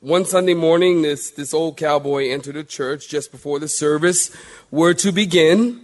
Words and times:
One 0.00 0.26
Sunday 0.26 0.52
morning, 0.52 1.00
this, 1.00 1.30
this 1.30 1.54
old 1.54 1.78
cowboy 1.78 2.28
entered 2.28 2.54
a 2.54 2.64
church 2.64 3.08
just 3.08 3.32
before 3.32 3.58
the 3.58 3.66
service 3.66 4.30
were 4.70 4.92
to 4.92 5.10
begin. 5.10 5.80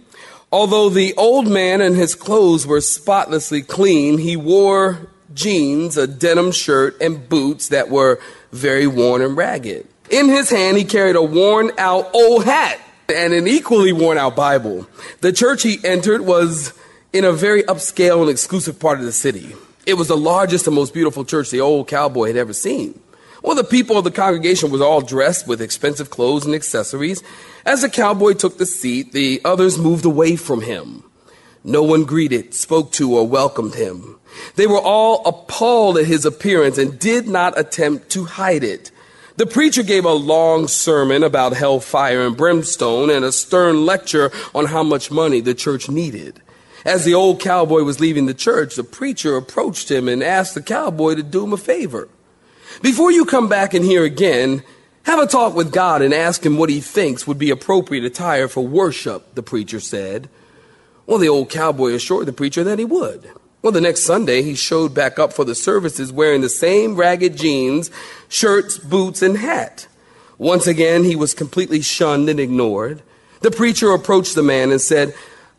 Although 0.51 0.89
the 0.89 1.15
old 1.15 1.47
man 1.47 1.81
and 1.81 1.95
his 1.95 2.13
clothes 2.13 2.67
were 2.67 2.79
spotlessly 2.79 3.63
clean, 3.63 4.19
he 4.19 4.37
wore 4.37 5.09
jeans, 5.33 5.97
a 5.97 6.05
denim 6.05 6.51
shirt, 6.51 6.95
and 7.01 7.27
boots 7.27 7.69
that 7.69 7.89
were 7.89 8.19
very 8.51 8.85
worn 8.85 9.23
and 9.23 9.35
ragged. 9.35 9.87
In 10.11 10.27
his 10.27 10.51
hand, 10.51 10.77
he 10.77 10.83
carried 10.83 11.15
a 11.15 11.23
worn 11.23 11.71
out 11.79 12.13
old 12.13 12.45
hat 12.45 12.79
and 13.09 13.33
an 13.33 13.47
equally 13.47 13.93
worn 13.93 14.19
out 14.19 14.35
Bible. 14.35 14.87
The 15.21 15.33
church 15.33 15.63
he 15.63 15.79
entered 15.83 16.21
was 16.21 16.71
in 17.13 17.25
a 17.25 17.31
very 17.31 17.63
upscale 17.63 18.21
and 18.21 18.29
exclusive 18.29 18.79
part 18.79 18.99
of 18.99 19.05
the 19.05 19.11
city. 19.11 19.55
It 19.87 19.95
was 19.95 20.07
the 20.07 20.15
largest 20.15 20.67
and 20.67 20.75
most 20.75 20.93
beautiful 20.93 21.25
church 21.25 21.49
the 21.49 21.61
old 21.61 21.87
cowboy 21.87 22.27
had 22.27 22.37
ever 22.37 22.53
seen. 22.53 22.99
Well, 23.43 23.55
the 23.55 23.65
people 23.65 23.97
of 23.97 24.05
the 24.05 24.11
congregation 24.11 24.71
was 24.71 24.79
all 24.79 25.01
dressed 25.01 25.49
with 25.49 25.61
expensive 25.61 26.09
clothes 26.09 26.45
and 26.45 26.55
accessories. 26.55 27.21
As 27.65 27.81
the 27.81 27.89
cowboy 27.89 28.33
took 28.33 28.57
the 28.57 28.65
seat, 28.65 29.11
the 29.11 29.41
others 29.43 29.77
moved 29.77 30.05
away 30.05 30.37
from 30.37 30.61
him. 30.61 31.03
No 31.61 31.83
one 31.83 32.05
greeted, 32.05 32.53
spoke 32.53 32.93
to, 32.93 33.13
or 33.13 33.27
welcomed 33.27 33.75
him. 33.75 34.17
They 34.55 34.65
were 34.65 34.79
all 34.79 35.25
appalled 35.27 35.97
at 35.97 36.05
his 36.05 36.25
appearance 36.25 36.77
and 36.77 36.97
did 36.97 37.27
not 37.27 37.59
attempt 37.59 38.09
to 38.11 38.23
hide 38.23 38.63
it. 38.63 38.91
The 39.35 39.45
preacher 39.45 39.83
gave 39.83 40.05
a 40.05 40.13
long 40.13 40.69
sermon 40.69 41.21
about 41.21 41.53
hellfire 41.53 42.25
and 42.25 42.37
brimstone 42.37 43.09
and 43.09 43.25
a 43.25 43.31
stern 43.33 43.85
lecture 43.85 44.31
on 44.55 44.67
how 44.67 44.83
much 44.83 45.11
money 45.11 45.41
the 45.41 45.53
church 45.53 45.89
needed. 45.89 46.41
As 46.85 47.03
the 47.03 47.13
old 47.13 47.41
cowboy 47.41 47.83
was 47.83 47.99
leaving 47.99 48.25
the 48.25 48.33
church, 48.33 48.75
the 48.75 48.83
preacher 48.85 49.35
approached 49.35 49.91
him 49.91 50.07
and 50.07 50.23
asked 50.23 50.55
the 50.55 50.61
cowboy 50.61 51.15
to 51.15 51.23
do 51.23 51.43
him 51.43 51.51
a 51.51 51.57
favor. 51.57 52.07
Before 52.81 53.11
you 53.11 53.25
come 53.25 53.47
back 53.47 53.73
in 53.73 53.83
here 53.83 54.03
again, 54.03 54.63
have 55.03 55.19
a 55.19 55.27
talk 55.27 55.53
with 55.53 55.73
God 55.73 56.01
and 56.01 56.13
ask 56.13 56.45
him 56.45 56.57
what 56.57 56.69
he 56.69 56.79
thinks 56.79 57.27
would 57.27 57.37
be 57.37 57.49
appropriate 57.49 58.05
attire 58.05 58.47
for 58.47 58.65
worship, 58.65 59.35
the 59.35 59.43
preacher 59.43 59.79
said. 59.79 60.29
Well, 61.05 61.17
the 61.17 61.29
old 61.29 61.49
cowboy 61.49 61.93
assured 61.93 62.25
the 62.25 62.33
preacher 62.33 62.63
that 62.63 62.79
he 62.79 62.85
would. 62.85 63.29
Well, 63.61 63.73
the 63.73 63.81
next 63.81 64.03
Sunday, 64.03 64.41
he 64.41 64.55
showed 64.55 64.93
back 64.93 65.19
up 65.19 65.31
for 65.33 65.45
the 65.45 65.55
services 65.55 66.11
wearing 66.11 66.41
the 66.41 66.49
same 66.49 66.95
ragged 66.95 67.37
jeans, 67.37 67.91
shirts, 68.27 68.77
boots, 68.77 69.21
and 69.21 69.37
hat. 69.37 69.87
Once 70.37 70.67
again, 70.67 71.03
he 71.03 71.15
was 71.15 71.33
completely 71.33 71.81
shunned 71.81 72.27
and 72.27 72.39
ignored. 72.39 73.01
The 73.41 73.51
preacher 73.51 73.91
approached 73.91 74.35
the 74.35 74.43
man 74.43 74.71
and 74.71 74.81
said, 74.81 75.13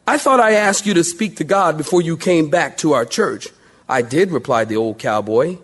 I 0.06 0.18
thought 0.18 0.40
I 0.40 0.52
asked 0.52 0.84
you 0.84 0.94
to 0.94 1.04
speak 1.04 1.36
to 1.36 1.44
God 1.44 1.78
before 1.78 2.02
you 2.02 2.16
came 2.16 2.50
back 2.50 2.76
to 2.78 2.92
our 2.92 3.06
church. 3.06 3.48
I 3.88 4.02
did, 4.02 4.32
replied 4.32 4.68
the 4.68 4.76
old 4.76 4.98
cowboy. 4.98 5.58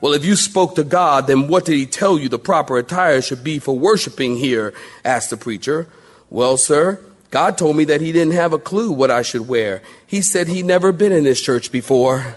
Well, 0.00 0.12
if 0.12 0.24
you 0.24 0.36
spoke 0.36 0.74
to 0.74 0.84
God, 0.84 1.26
then 1.26 1.48
what 1.48 1.64
did 1.64 1.76
he 1.76 1.86
tell 1.86 2.18
you 2.18 2.28
the 2.28 2.38
proper 2.38 2.76
attire 2.76 3.22
should 3.22 3.42
be 3.42 3.58
for 3.58 3.78
worshiping 3.78 4.36
here? 4.36 4.74
asked 5.04 5.30
the 5.30 5.36
preacher. 5.36 5.86
Well, 6.28 6.56
sir, 6.56 7.00
God 7.30 7.56
told 7.56 7.76
me 7.76 7.84
that 7.84 8.00
he 8.00 8.12
didn't 8.12 8.34
have 8.34 8.52
a 8.52 8.58
clue 8.58 8.92
what 8.92 9.10
I 9.10 9.22
should 9.22 9.48
wear. 9.48 9.82
He 10.06 10.20
said 10.22 10.48
he'd 10.48 10.66
never 10.66 10.92
been 10.92 11.12
in 11.12 11.24
this 11.24 11.40
church 11.40 11.72
before. 11.72 12.18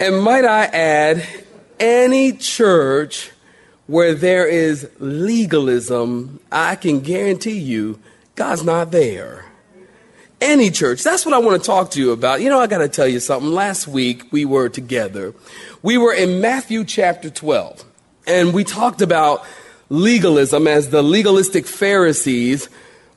and 0.00 0.22
might 0.22 0.44
I 0.44 0.64
add, 0.64 1.26
any 1.78 2.32
church 2.32 3.30
where 3.86 4.14
there 4.14 4.46
is 4.46 4.90
legalism, 4.98 6.40
I 6.50 6.76
can 6.76 7.00
guarantee 7.00 7.58
you 7.58 7.98
God's 8.34 8.64
not 8.64 8.90
there 8.92 9.47
any 10.40 10.70
church. 10.70 11.02
That's 11.02 11.24
what 11.24 11.34
I 11.34 11.38
want 11.38 11.60
to 11.62 11.66
talk 11.66 11.90
to 11.92 12.00
you 12.00 12.12
about. 12.12 12.40
You 12.40 12.48
know, 12.48 12.60
I 12.60 12.66
got 12.66 12.78
to 12.78 12.88
tell 12.88 13.08
you 13.08 13.20
something. 13.20 13.50
Last 13.50 13.88
week 13.88 14.32
we 14.32 14.44
were 14.44 14.68
together. 14.68 15.34
We 15.82 15.98
were 15.98 16.12
in 16.12 16.40
Matthew 16.40 16.84
chapter 16.84 17.30
12, 17.30 17.84
and 18.26 18.52
we 18.52 18.64
talked 18.64 19.02
about 19.02 19.44
legalism 19.88 20.66
as 20.66 20.90
the 20.90 21.02
legalistic 21.02 21.66
Pharisees 21.66 22.68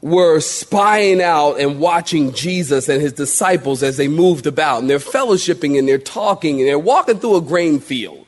were 0.01 0.39
spying 0.39 1.21
out 1.21 1.59
and 1.59 1.79
watching 1.79 2.33
Jesus 2.33 2.89
and 2.89 3.01
his 3.01 3.13
disciples 3.13 3.83
as 3.83 3.97
they 3.97 4.07
moved 4.07 4.47
about, 4.47 4.81
and 4.81 4.89
they're 4.89 4.97
fellowshipping 4.97 5.77
and 5.77 5.87
they're 5.87 5.99
talking 5.99 6.59
and 6.59 6.67
they're 6.67 6.79
walking 6.79 7.19
through 7.19 7.37
a 7.37 7.41
grain 7.41 7.79
field. 7.79 8.20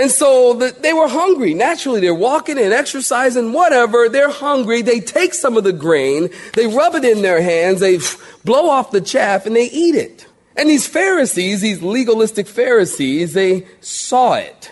And 0.00 0.10
so 0.10 0.54
the, 0.54 0.74
they 0.80 0.94
were 0.94 1.08
hungry. 1.08 1.52
Naturally, 1.52 2.00
they're 2.00 2.14
walking 2.14 2.56
and 2.58 2.72
exercising, 2.72 3.52
whatever. 3.52 4.08
They're 4.08 4.30
hungry. 4.30 4.80
They 4.80 4.98
take 4.98 5.34
some 5.34 5.58
of 5.58 5.64
the 5.64 5.74
grain, 5.74 6.30
they 6.54 6.66
rub 6.66 6.94
it 6.94 7.04
in 7.04 7.20
their 7.20 7.42
hands, 7.42 7.80
they 7.80 7.98
blow 8.42 8.70
off 8.70 8.92
the 8.92 9.02
chaff, 9.02 9.44
and 9.44 9.54
they 9.54 9.68
eat 9.68 9.94
it. 9.94 10.26
And 10.56 10.70
these 10.70 10.86
Pharisees, 10.86 11.60
these 11.60 11.82
legalistic 11.82 12.46
Pharisees, 12.46 13.34
they 13.34 13.66
saw 13.82 14.36
it. 14.36 14.70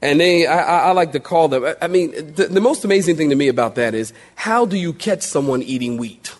And 0.00 0.20
they, 0.20 0.46
I, 0.46 0.90
I 0.90 0.92
like 0.92 1.10
to 1.10 1.20
call 1.20 1.48
them, 1.48 1.74
I 1.82 1.88
mean, 1.88 2.12
the, 2.34 2.46
the 2.46 2.60
most 2.60 2.84
amazing 2.84 3.16
thing 3.16 3.30
to 3.30 3.36
me 3.36 3.48
about 3.48 3.74
that 3.74 3.96
is 3.96 4.12
how 4.36 4.64
do 4.64 4.76
you 4.76 4.92
catch 4.92 5.22
someone 5.22 5.60
eating 5.60 5.96
wheat? 5.96 6.32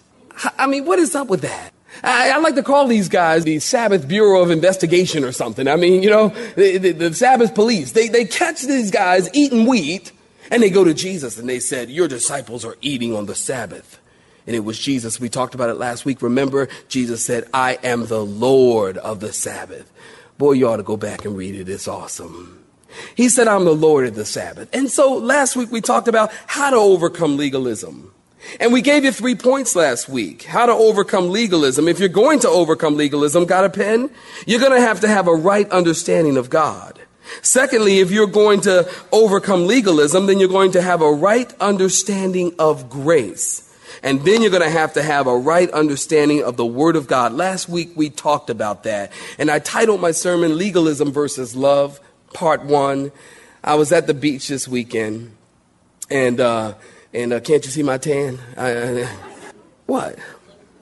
I 0.57 0.69
mean, 0.69 0.85
what 0.85 1.01
is 1.01 1.17
up 1.17 1.27
with 1.27 1.41
that? 1.41 1.73
I, 2.03 2.31
I, 2.31 2.39
like 2.39 2.55
to 2.55 2.63
call 2.63 2.87
these 2.87 3.09
guys 3.09 3.45
the 3.45 3.59
Sabbath 3.59 4.07
Bureau 4.07 4.43
of 4.43 4.51
Investigation 4.51 5.25
or 5.25 5.33
something. 5.33 5.69
I 5.69 5.77
mean, 5.77 6.03
you 6.03 6.11
know, 6.11 6.29
the, 6.57 6.79
the, 6.79 6.93
the 6.93 7.15
Sabbath 7.15 7.55
police. 7.55 7.93
They, 7.93 8.09
they 8.09 8.25
catch 8.25 8.63
these 8.63 8.91
guys 8.91 9.29
eating 9.33 9.67
wheat 9.67 10.13
and 10.51 10.63
they 10.63 10.71
go 10.71 10.85
to 10.85 10.95
Jesus 10.95 11.39
and 11.39 11.49
they 11.49 11.61
said, 11.61 11.91
Your 11.91 12.09
disciples 12.09 12.65
are 12.65 12.77
eating 12.81 13.15
on 13.15 13.27
the 13.27 13.35
Sabbath. 13.35 14.01
And 14.47 14.57
it 14.57 14.61
was 14.61 14.79
Jesus. 14.79 15.21
We 15.21 15.29
talked 15.29 15.55
about 15.55 15.69
it 15.69 15.75
last 15.75 16.07
week. 16.07 16.23
Remember, 16.23 16.69
Jesus 16.89 17.23
said, 17.23 17.45
I 17.53 17.79
am 17.83 18.07
the 18.07 18.25
Lord 18.25 18.97
of 18.97 19.21
the 19.21 19.33
Sabbath. 19.33 19.93
Boy, 20.39 20.53
you 20.53 20.69
ought 20.69 20.79
to 20.79 20.83
go 20.83 20.97
back 20.97 21.27
and 21.27 21.37
read 21.37 21.55
it. 21.55 21.69
It's 21.69 21.87
awesome. 21.87 22.65
He 23.15 23.29
said, 23.29 23.47
I'm 23.47 23.67
the 23.67 23.75
Lord 23.75 24.07
of 24.07 24.15
the 24.15 24.25
Sabbath. 24.25 24.69
And 24.73 24.91
so 24.91 25.15
last 25.15 25.55
week 25.55 25.71
we 25.71 25.83
talked 25.83 26.09
about 26.09 26.33
how 26.47 26.71
to 26.71 26.77
overcome 26.77 27.37
legalism. 27.37 28.13
And 28.61 28.73
we 28.73 28.83
gave 28.83 29.05
you 29.05 29.13
three 29.13 29.35
points 29.35 29.77
last 29.77 30.09
week. 30.09 30.45
How 30.45 30.67
to 30.67 30.73
overcome 30.73 31.31
legalism. 31.31 31.89
If 31.89 31.99
you're 31.99 32.09
going 32.09 32.41
to 32.41 32.49
overcome 32.49 32.97
legalism, 32.97 33.45
got 33.45 33.65
a 33.65 33.71
pen? 33.71 34.11
You're 34.47 34.61
going 34.61 34.73
to 34.73 34.81
have 34.81 35.01
to 35.01 35.09
have 35.09 35.29
a 35.29 35.35
right 35.35 35.71
understanding 35.71 36.37
of 36.37 36.51
God. 36.51 36.99
Secondly, 37.43 37.99
if 37.99 38.11
you're 38.11 38.27
going 38.27 38.63
to 38.63 38.91
overcome 39.13 39.67
legalism, 39.67 40.27
then 40.27 40.39
you're 40.39 40.49
going 40.49 40.73
to 40.73 40.83
have 40.83 41.03
a 41.03 41.13
right 41.13 41.53
understanding 41.61 42.55
of 42.59 42.89
grace. 42.89 43.65
And 44.03 44.21
then 44.23 44.43
you're 44.43 44.51
going 44.51 44.63
to 44.63 44.71
have 44.71 44.95
to 44.95 45.03
have 45.03 45.27
a 45.27 45.37
right 45.37 45.71
understanding 45.71 46.43
of 46.43 46.57
the 46.57 46.67
Word 46.67 46.97
of 46.97 47.07
God. 47.07 47.33
Last 47.33 47.69
week 47.69 47.91
we 47.97 48.11
talked 48.11 48.49
about 48.51 48.85
that. 48.85 49.13
And 49.39 49.51
I 49.51 49.59
titled 49.59 50.01
my 50.01 50.13
sermon, 50.13 50.57
Legalism 50.57 51.13
versus 51.13 51.57
Love, 51.57 52.01
Part 52.33 52.65
1. 52.65 53.11
I 53.65 53.75
was 53.75 53.93
at 53.93 54.07
the 54.07 54.15
beach 54.15 54.49
this 54.49 54.69
weekend. 54.69 55.33
And, 56.11 56.41
uh, 56.41 56.75
and 57.13 57.33
uh, 57.33 57.41
can't 57.41 57.65
you 57.65 57.71
see 57.71 57.83
my 57.83 57.99
tan? 57.99 58.39
I, 58.57 59.03
I, 59.03 59.09
what? 59.87 60.19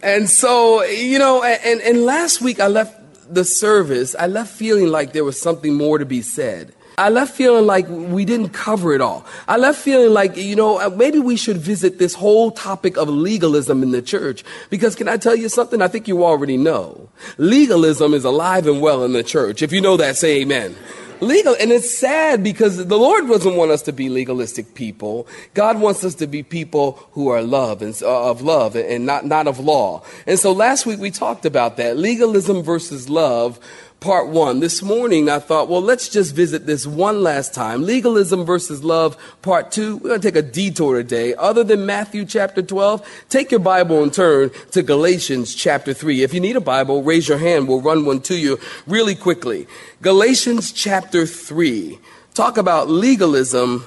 And 0.02 0.28
so, 0.28 0.82
you 0.84 1.18
know, 1.18 1.42
and, 1.42 1.80
and 1.80 2.04
last 2.04 2.40
week 2.40 2.60
I 2.60 2.68
left 2.68 3.32
the 3.32 3.44
service, 3.44 4.14
I 4.18 4.26
left 4.26 4.54
feeling 4.54 4.88
like 4.88 5.12
there 5.12 5.24
was 5.24 5.40
something 5.40 5.74
more 5.74 5.98
to 5.98 6.06
be 6.06 6.22
said. 6.22 6.72
I 6.98 7.10
left 7.10 7.34
feeling 7.34 7.66
like 7.66 7.86
we 7.88 8.24
didn't 8.24 8.50
cover 8.50 8.94
it 8.94 9.02
all. 9.02 9.26
I 9.46 9.58
left 9.58 9.78
feeling 9.78 10.14
like, 10.14 10.36
you 10.36 10.56
know, 10.56 10.80
uh, 10.80 10.88
maybe 10.88 11.18
we 11.18 11.36
should 11.36 11.58
visit 11.58 11.98
this 11.98 12.14
whole 12.14 12.50
topic 12.50 12.96
of 12.96 13.10
legalism 13.10 13.82
in 13.82 13.90
the 13.90 14.00
church. 14.00 14.44
Because 14.70 14.94
can 14.94 15.06
I 15.06 15.18
tell 15.18 15.36
you 15.36 15.50
something? 15.50 15.82
I 15.82 15.88
think 15.88 16.08
you 16.08 16.24
already 16.24 16.56
know. 16.56 17.10
Legalism 17.36 18.14
is 18.14 18.24
alive 18.24 18.66
and 18.66 18.80
well 18.80 19.04
in 19.04 19.12
the 19.12 19.22
church. 19.22 19.60
If 19.60 19.72
you 19.72 19.82
know 19.82 19.98
that, 19.98 20.16
say 20.16 20.40
amen. 20.40 20.74
Legal 21.20 21.56
and 21.60 21.70
it's 21.70 21.98
sad 21.98 22.42
because 22.42 22.86
the 22.86 22.98
lord 22.98 23.26
doesn't 23.28 23.56
want 23.56 23.70
us 23.70 23.82
to 23.82 23.92
be 23.92 24.08
legalistic 24.08 24.74
people. 24.74 25.26
God 25.54 25.80
wants 25.80 26.04
us 26.04 26.14
to 26.16 26.26
be 26.26 26.42
people 26.42 26.92
who 27.12 27.28
are 27.28 27.42
love 27.42 27.82
and 27.82 27.96
uh, 28.02 28.30
of 28.30 28.42
love 28.42 28.76
and 28.76 29.06
not 29.06 29.24
not 29.24 29.46
of 29.46 29.58
law. 29.58 30.02
And 30.26 30.38
so 30.38 30.52
last 30.52 30.86
week 30.86 31.00
we 31.00 31.10
talked 31.10 31.46
about 31.46 31.76
that 31.78 31.96
legalism 31.96 32.62
versus 32.62 33.08
love 33.08 33.58
part 34.06 34.28
one. 34.28 34.60
This 34.60 34.82
morning 34.82 35.28
I 35.28 35.40
thought, 35.40 35.68
well, 35.68 35.82
let's 35.82 36.08
just 36.08 36.32
visit 36.32 36.64
this 36.64 36.86
one 36.86 37.24
last 37.24 37.52
time. 37.52 37.82
Legalism 37.82 38.44
versus 38.44 38.84
love, 38.84 39.16
part 39.42 39.72
two. 39.72 39.96
We're 39.96 40.10
going 40.10 40.20
to 40.20 40.28
take 40.28 40.36
a 40.36 40.46
detour 40.46 41.02
today. 41.02 41.34
Other 41.34 41.64
than 41.64 41.86
Matthew 41.86 42.24
chapter 42.24 42.62
12, 42.62 43.04
take 43.28 43.50
your 43.50 43.58
Bible 43.58 44.04
and 44.04 44.14
turn 44.14 44.52
to 44.70 44.84
Galatians 44.84 45.56
chapter 45.56 45.92
3. 45.92 46.22
If 46.22 46.32
you 46.32 46.38
need 46.38 46.54
a 46.54 46.60
Bible, 46.60 47.02
raise 47.02 47.26
your 47.26 47.38
hand. 47.38 47.66
We'll 47.66 47.80
run 47.80 48.04
one 48.04 48.20
to 48.22 48.36
you 48.36 48.60
really 48.86 49.16
quickly. 49.16 49.66
Galatians 50.02 50.70
chapter 50.70 51.26
3. 51.26 51.98
Talk 52.32 52.58
about 52.58 52.88
legalism 52.88 53.84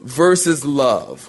versus 0.00 0.64
love. 0.64 1.28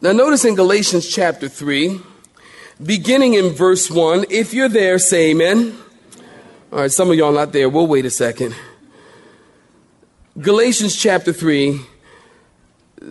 Now, 0.00 0.10
notice 0.10 0.44
in 0.44 0.56
Galatians 0.56 1.06
chapter 1.06 1.48
3, 1.48 2.00
beginning 2.82 3.34
in 3.34 3.50
verse 3.50 3.90
1. 3.90 4.26
If 4.30 4.54
you're 4.54 4.68
there, 4.68 4.98
say 4.98 5.30
amen. 5.30 5.76
All 6.72 6.80
right, 6.80 6.90
some 6.90 7.10
of 7.10 7.16
y'all 7.16 7.32
not 7.32 7.52
there. 7.52 7.68
We'll 7.68 7.86
wait 7.86 8.04
a 8.06 8.10
second. 8.10 8.54
Galatians 10.40 10.94
chapter 10.94 11.32
3, 11.32 11.80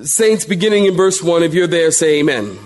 saints 0.04 0.46
beginning 0.46 0.86
in 0.86 0.96
verse 0.96 1.22
1. 1.22 1.44
If 1.44 1.54
you're 1.54 1.68
there, 1.68 1.92
say 1.92 2.20
amen. 2.20 2.58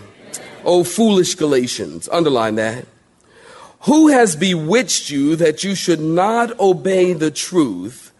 Oh, 0.64 0.84
foolish 0.84 1.36
Galatians. 1.36 2.08
Underline 2.12 2.56
that. 2.56 2.86
Who 3.86 4.10
has 4.10 4.36
bewitched 4.36 5.10
you 5.10 5.36
that 5.38 5.64
you 5.64 5.74
should 5.74 6.00
not 6.00 6.60
obey 6.60 7.14
the 7.14 7.32
truth, 7.32 8.14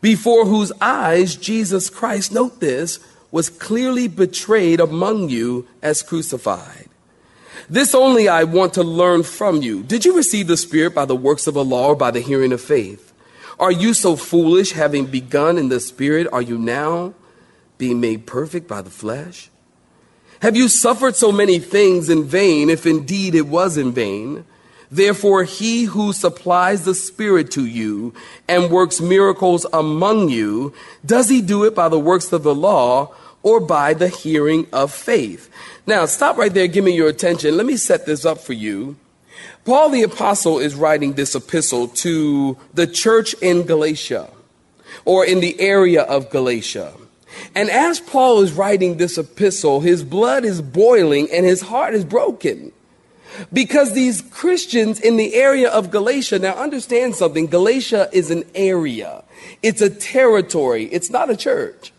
before 0.00 0.46
whose 0.46 0.72
eyes 0.80 1.36
Jesus 1.36 1.90
Christ, 1.90 2.32
note 2.32 2.60
this, 2.60 2.98
was 3.30 3.50
clearly 3.50 4.08
betrayed 4.08 4.80
among 4.80 5.28
you 5.28 5.68
as 5.82 6.02
crucified? 6.02 6.81
This 7.68 7.94
only 7.94 8.28
I 8.28 8.44
want 8.44 8.74
to 8.74 8.82
learn 8.82 9.22
from 9.22 9.62
you. 9.62 9.82
Did 9.82 10.04
you 10.04 10.16
receive 10.16 10.46
the 10.46 10.56
Spirit 10.56 10.94
by 10.94 11.04
the 11.04 11.16
works 11.16 11.46
of 11.46 11.54
the 11.54 11.64
law 11.64 11.88
or 11.88 11.96
by 11.96 12.10
the 12.10 12.20
hearing 12.20 12.52
of 12.52 12.60
faith? 12.60 13.12
Are 13.58 13.72
you 13.72 13.94
so 13.94 14.16
foolish, 14.16 14.72
having 14.72 15.06
begun 15.06 15.58
in 15.58 15.68
the 15.68 15.80
Spirit, 15.80 16.26
are 16.32 16.42
you 16.42 16.58
now 16.58 17.14
being 17.78 18.00
made 18.00 18.26
perfect 18.26 18.66
by 18.68 18.82
the 18.82 18.90
flesh? 18.90 19.50
Have 20.40 20.56
you 20.56 20.68
suffered 20.68 21.14
so 21.14 21.30
many 21.30 21.60
things 21.60 22.08
in 22.08 22.24
vain, 22.24 22.68
if 22.70 22.86
indeed 22.86 23.34
it 23.34 23.46
was 23.46 23.76
in 23.76 23.92
vain? 23.92 24.44
Therefore, 24.90 25.44
he 25.44 25.84
who 25.84 26.12
supplies 26.12 26.84
the 26.84 26.94
Spirit 26.94 27.50
to 27.52 27.64
you 27.64 28.12
and 28.48 28.70
works 28.70 29.00
miracles 29.00 29.64
among 29.72 30.28
you, 30.28 30.74
does 31.06 31.28
he 31.28 31.40
do 31.40 31.64
it 31.64 31.74
by 31.74 31.88
the 31.88 31.98
works 31.98 32.32
of 32.32 32.42
the 32.42 32.54
law 32.54 33.14
or 33.42 33.60
by 33.60 33.94
the 33.94 34.08
hearing 34.08 34.66
of 34.72 34.92
faith? 34.92 35.50
Now, 35.86 36.06
stop 36.06 36.36
right 36.36 36.52
there. 36.52 36.66
Give 36.66 36.84
me 36.84 36.94
your 36.94 37.08
attention. 37.08 37.56
Let 37.56 37.66
me 37.66 37.76
set 37.76 38.06
this 38.06 38.24
up 38.24 38.38
for 38.38 38.52
you. 38.52 38.96
Paul 39.64 39.90
the 39.90 40.02
Apostle 40.02 40.58
is 40.58 40.74
writing 40.74 41.12
this 41.12 41.34
epistle 41.34 41.88
to 41.88 42.56
the 42.74 42.86
church 42.86 43.34
in 43.34 43.62
Galatia 43.62 44.28
or 45.04 45.24
in 45.24 45.40
the 45.40 45.58
area 45.60 46.02
of 46.02 46.30
Galatia. 46.30 46.92
And 47.54 47.70
as 47.70 48.00
Paul 48.00 48.40
is 48.42 48.52
writing 48.52 48.96
this 48.96 49.18
epistle, 49.18 49.80
his 49.80 50.02
blood 50.02 50.44
is 50.44 50.60
boiling 50.60 51.28
and 51.32 51.46
his 51.46 51.62
heart 51.62 51.94
is 51.94 52.04
broken. 52.04 52.72
Because 53.52 53.94
these 53.94 54.20
Christians 54.20 55.00
in 55.00 55.16
the 55.16 55.34
area 55.34 55.70
of 55.70 55.90
Galatia, 55.90 56.38
now 56.38 56.54
understand 56.54 57.14
something, 57.14 57.46
Galatia 57.46 58.08
is 58.12 58.30
an 58.30 58.44
area. 58.54 59.24
It's 59.62 59.80
a 59.80 59.88
territory. 59.88 60.84
It's 60.86 61.10
not 61.10 61.30
a 61.30 61.36
church. 61.36 61.91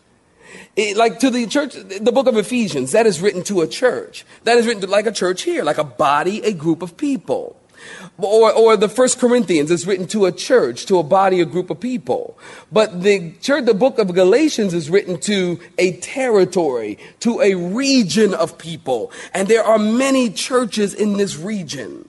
It, 0.76 0.96
like 0.96 1.20
to 1.20 1.30
the 1.30 1.46
church, 1.46 1.74
the 1.74 2.12
book 2.12 2.26
of 2.26 2.36
Ephesians, 2.36 2.92
that 2.92 3.06
is 3.06 3.20
written 3.20 3.44
to 3.44 3.60
a 3.60 3.68
church. 3.68 4.24
That 4.42 4.58
is 4.58 4.66
written 4.66 4.80
to 4.82 4.88
like 4.88 5.06
a 5.06 5.12
church 5.12 5.42
here, 5.42 5.62
like 5.62 5.78
a 5.78 5.84
body, 5.84 6.42
a 6.42 6.52
group 6.52 6.82
of 6.82 6.96
people. 6.96 7.56
Or, 8.18 8.52
or 8.52 8.76
the 8.76 8.88
first 8.88 9.18
Corinthians 9.18 9.70
is 9.70 9.86
written 9.86 10.06
to 10.08 10.26
a 10.26 10.32
church, 10.32 10.86
to 10.86 10.98
a 10.98 11.02
body, 11.02 11.40
a 11.40 11.44
group 11.44 11.70
of 11.70 11.80
people. 11.80 12.38
But 12.72 13.02
the 13.02 13.32
church, 13.40 13.66
the 13.66 13.74
book 13.74 13.98
of 13.98 14.14
Galatians 14.14 14.72
is 14.72 14.88
written 14.88 15.18
to 15.20 15.60
a 15.78 15.92
territory, 15.98 16.98
to 17.20 17.40
a 17.40 17.54
region 17.54 18.32
of 18.34 18.56
people. 18.56 19.12
And 19.32 19.48
there 19.48 19.64
are 19.64 19.78
many 19.78 20.30
churches 20.30 20.94
in 20.94 21.16
this 21.16 21.36
region. 21.36 22.08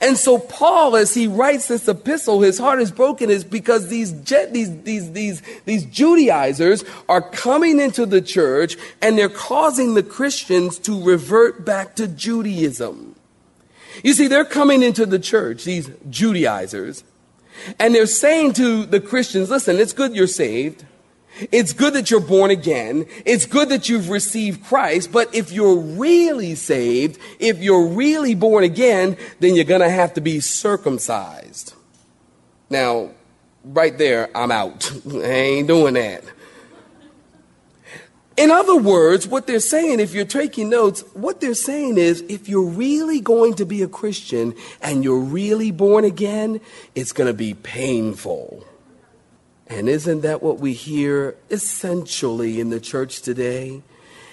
And 0.00 0.16
so 0.16 0.38
Paul, 0.38 0.96
as 0.96 1.14
he 1.14 1.26
writes 1.26 1.68
this 1.68 1.88
epistle, 1.88 2.40
his 2.40 2.58
heart 2.58 2.80
is 2.80 2.90
broken 2.90 3.30
is 3.30 3.44
because 3.44 3.88
these, 3.88 4.22
these, 4.22 4.82
these, 4.82 5.12
these, 5.12 5.42
these 5.64 5.84
Judaizers 5.86 6.84
are 7.08 7.22
coming 7.22 7.80
into 7.80 8.06
the 8.06 8.20
church 8.20 8.76
and 9.00 9.16
they're 9.16 9.28
causing 9.28 9.94
the 9.94 10.02
Christians 10.02 10.78
to 10.80 11.02
revert 11.02 11.64
back 11.64 11.94
to 11.96 12.08
Judaism. 12.08 13.14
You 14.02 14.12
see, 14.12 14.26
they're 14.26 14.44
coming 14.44 14.82
into 14.82 15.06
the 15.06 15.18
church, 15.18 15.64
these 15.64 15.90
Judaizers, 16.10 17.02
and 17.78 17.94
they're 17.94 18.06
saying 18.06 18.52
to 18.54 18.84
the 18.84 19.00
Christians, 19.00 19.50
listen, 19.50 19.76
it's 19.76 19.92
good 19.92 20.14
you're 20.14 20.26
saved. 20.26 20.84
It's 21.52 21.72
good 21.72 21.94
that 21.94 22.10
you're 22.10 22.20
born 22.20 22.50
again. 22.50 23.06
It's 23.24 23.44
good 23.44 23.68
that 23.68 23.88
you've 23.88 24.08
received 24.08 24.64
Christ. 24.64 25.12
But 25.12 25.34
if 25.34 25.52
you're 25.52 25.76
really 25.76 26.54
saved, 26.54 27.18
if 27.38 27.58
you're 27.58 27.86
really 27.86 28.34
born 28.34 28.64
again, 28.64 29.16
then 29.40 29.54
you're 29.54 29.64
going 29.64 29.82
to 29.82 29.90
have 29.90 30.14
to 30.14 30.20
be 30.20 30.40
circumcised. 30.40 31.74
Now, 32.70 33.10
right 33.64 33.96
there, 33.96 34.30
I'm 34.36 34.50
out. 34.50 34.90
I 35.12 35.18
ain't 35.18 35.68
doing 35.68 35.94
that. 35.94 36.24
In 38.36 38.50
other 38.50 38.76
words, 38.76 39.26
what 39.26 39.46
they're 39.46 39.60
saying, 39.60 39.98
if 39.98 40.12
you're 40.12 40.26
taking 40.26 40.68
notes, 40.68 41.02
what 41.14 41.40
they're 41.40 41.54
saying 41.54 41.96
is 41.96 42.22
if 42.28 42.50
you're 42.50 42.68
really 42.68 43.20
going 43.20 43.54
to 43.54 43.64
be 43.64 43.82
a 43.82 43.88
Christian 43.88 44.54
and 44.82 45.02
you're 45.02 45.20
really 45.20 45.70
born 45.70 46.04
again, 46.04 46.60
it's 46.94 47.12
going 47.12 47.28
to 47.28 47.34
be 47.34 47.54
painful. 47.54 48.66
And 49.68 49.88
isn't 49.88 50.20
that 50.20 50.42
what 50.42 50.58
we 50.58 50.72
hear 50.72 51.36
essentially 51.50 52.60
in 52.60 52.70
the 52.70 52.80
church 52.80 53.22
today? 53.22 53.82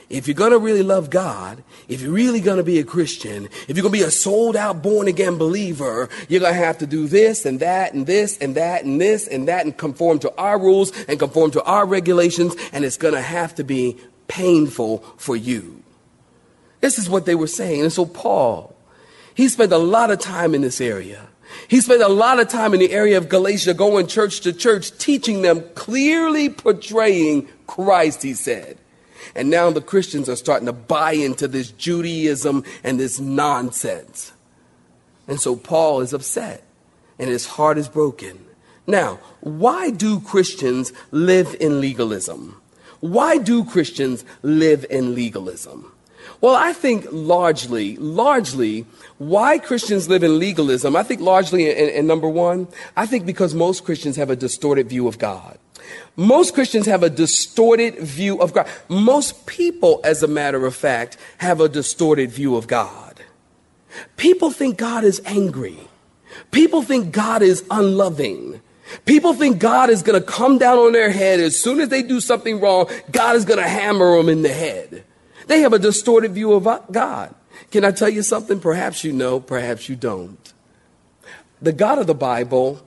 If 0.10 0.28
you're 0.28 0.36
going 0.36 0.52
to 0.52 0.60
really 0.60 0.84
love 0.84 1.10
God, 1.10 1.64
if 1.88 2.02
you're 2.02 2.12
really 2.12 2.40
going 2.40 2.58
to 2.58 2.64
be 2.64 2.78
a 2.78 2.84
Christian, 2.84 3.46
if 3.68 3.76
you're 3.76 3.82
going 3.82 3.94
to 3.94 4.00
be 4.00 4.04
a 4.04 4.12
sold 4.12 4.56
out, 4.56 4.84
born 4.84 5.08
again 5.08 5.40
believer, 5.40 6.08
you're 6.30 6.42
going 6.42 6.54
to 6.54 6.60
have 6.60 6.78
to 6.80 6.86
do 6.88 7.08
this 7.08 7.48
and 7.48 7.60
that 7.62 7.94
and 7.94 8.06
this 8.06 8.38
and 8.38 8.54
that 8.56 8.84
and 8.84 9.02
this 9.02 9.28
and 9.28 9.48
that 9.48 9.66
and 9.66 9.76
conform 9.76 10.20
to 10.20 10.32
our 10.36 10.60
rules 10.60 10.92
and 11.06 11.18
conform 11.18 11.50
to 11.52 11.64
our 11.64 11.88
regulations. 11.88 12.56
And 12.72 12.86
it's 12.86 12.98
going 12.98 13.16
to 13.16 13.22
have 13.22 13.56
to 13.56 13.64
be 13.64 13.98
painful 14.28 15.00
for 15.18 15.36
you. 15.36 15.82
This 16.82 17.00
is 17.00 17.10
what 17.10 17.26
they 17.26 17.34
were 17.34 17.48
saying. 17.48 17.82
And 17.82 17.92
so 17.92 18.06
Paul, 18.06 18.76
he 19.34 19.48
spent 19.48 19.72
a 19.72 19.78
lot 19.78 20.12
of 20.12 20.20
time 20.20 20.54
in 20.54 20.62
this 20.62 20.80
area. 20.80 21.28
He 21.68 21.82
spent 21.82 22.02
a 22.02 22.08
lot 22.08 22.40
of 22.40 22.48
time 22.48 22.74
in 22.74 22.80
the 22.80 22.92
area 22.92 23.18
of 23.18 23.30
Galatia 23.30 23.74
going 23.74 24.08
church 24.08 24.42
to 24.42 24.54
church, 24.54 24.98
teaching 24.98 25.42
them, 25.42 25.64
clearly 25.76 26.50
portraying 26.50 27.48
Christ, 27.68 28.24
he 28.24 28.34
said. 28.34 28.78
And 29.36 29.50
now 29.50 29.72
the 29.72 29.82
Christians 29.82 30.30
are 30.30 30.36
starting 30.36 30.66
to 30.66 30.74
buy 30.74 31.14
into 31.14 31.48
this 31.48 31.72
Judaism 31.72 32.64
and 32.84 33.00
this 33.00 33.20
nonsense. 33.20 34.34
And 35.28 35.40
so 35.40 35.56
Paul 35.56 36.02
is 36.02 36.14
upset 36.14 36.64
and 37.18 37.30
his 37.30 37.46
heart 37.46 37.78
is 37.78 37.88
broken. 37.88 38.46
Now, 38.86 39.20
why 39.40 39.92
do 39.92 40.20
Christians 40.20 40.92
live 41.12 41.56
in 41.60 41.80
legalism? 41.80 42.62
Why 43.00 43.38
do 43.38 43.64
Christians 43.64 44.26
live 44.42 44.86
in 44.90 45.16
legalism? 45.16 45.93
Well, 46.42 46.56
I 46.56 46.74
think 46.74 47.06
largely, 47.12 47.98
largely, 47.98 48.86
why 49.18 49.60
Christians 49.60 50.10
live 50.10 50.24
in 50.24 50.40
legalism, 50.40 50.96
I 50.96 51.04
think 51.04 51.22
largely, 51.22 51.70
in, 51.70 52.08
number 52.08 52.28
one, 52.28 52.68
I 52.96 53.06
think 53.06 53.26
because 53.26 53.54
most 53.54 53.86
Christians 53.86 54.16
have 54.18 54.30
a 54.30 54.36
distorted 54.36 54.90
view 54.90 55.08
of 55.08 55.20
God. 55.20 55.58
Most 56.16 56.54
Christians 56.54 56.86
have 56.86 57.04
a 57.04 57.10
distorted 57.10 58.00
view 58.00 58.42
of 58.42 58.54
God. 58.54 58.68
Most 58.88 59.46
people, 59.46 60.00
as 60.04 60.24
a 60.24 60.28
matter 60.28 60.66
of 60.66 60.76
fact, 60.76 61.18
have 61.38 61.60
a 61.60 61.70
distorted 61.70 62.32
view 62.32 62.56
of 62.56 62.68
God. 62.68 63.22
People 64.18 64.52
think 64.52 64.78
God 64.78 65.04
is 65.04 65.22
angry. 65.26 65.78
People 66.52 66.82
think 66.82 67.12
God 67.12 67.42
is 67.42 67.64
unloving. 67.70 68.62
People 69.06 69.34
think 69.34 69.60
God 69.60 69.90
is 69.90 70.04
going 70.04 70.20
to 70.20 70.26
come 70.26 70.58
down 70.58 70.78
on 70.78 70.92
their 70.92 71.10
head 71.10 71.40
as 71.40 71.60
soon 71.60 71.80
as 71.80 71.90
they 71.90 72.04
do 72.04 72.20
something 72.20 72.60
wrong. 72.60 72.90
God 73.12 73.36
is 73.36 73.46
going 73.46 73.60
to 73.60 73.68
hammer 73.68 74.18
them 74.18 74.30
in 74.30 74.42
the 74.42 74.50
head. 74.50 75.04
They 75.48 75.62
have 75.62 75.74
a 75.74 75.80
distorted 75.80 76.34
view 76.34 76.54
of 76.54 76.68
uh, 76.68 76.80
God. 76.92 77.34
Can 77.72 77.86
I 77.86 77.92
tell 77.92 78.10
you 78.10 78.24
something? 78.24 78.60
Perhaps 78.60 79.04
you 79.04 79.14
know, 79.14 79.40
perhaps 79.40 79.90
you 79.90 79.96
don't. 79.96 80.54
The 81.62 81.72
God 81.72 81.98
of 82.00 82.08
the 82.08 82.16
Bible 82.16 82.86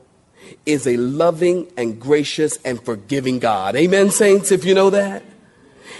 is 0.64 0.86
a 0.86 0.96
loving 0.96 1.72
and 1.76 2.00
gracious 2.00 2.58
and 2.64 2.82
forgiving 2.82 3.38
God. 3.38 3.74
Amen, 3.76 4.10
saints, 4.10 4.52
if 4.52 4.64
you 4.64 4.74
know 4.74 4.90
that. 4.90 5.22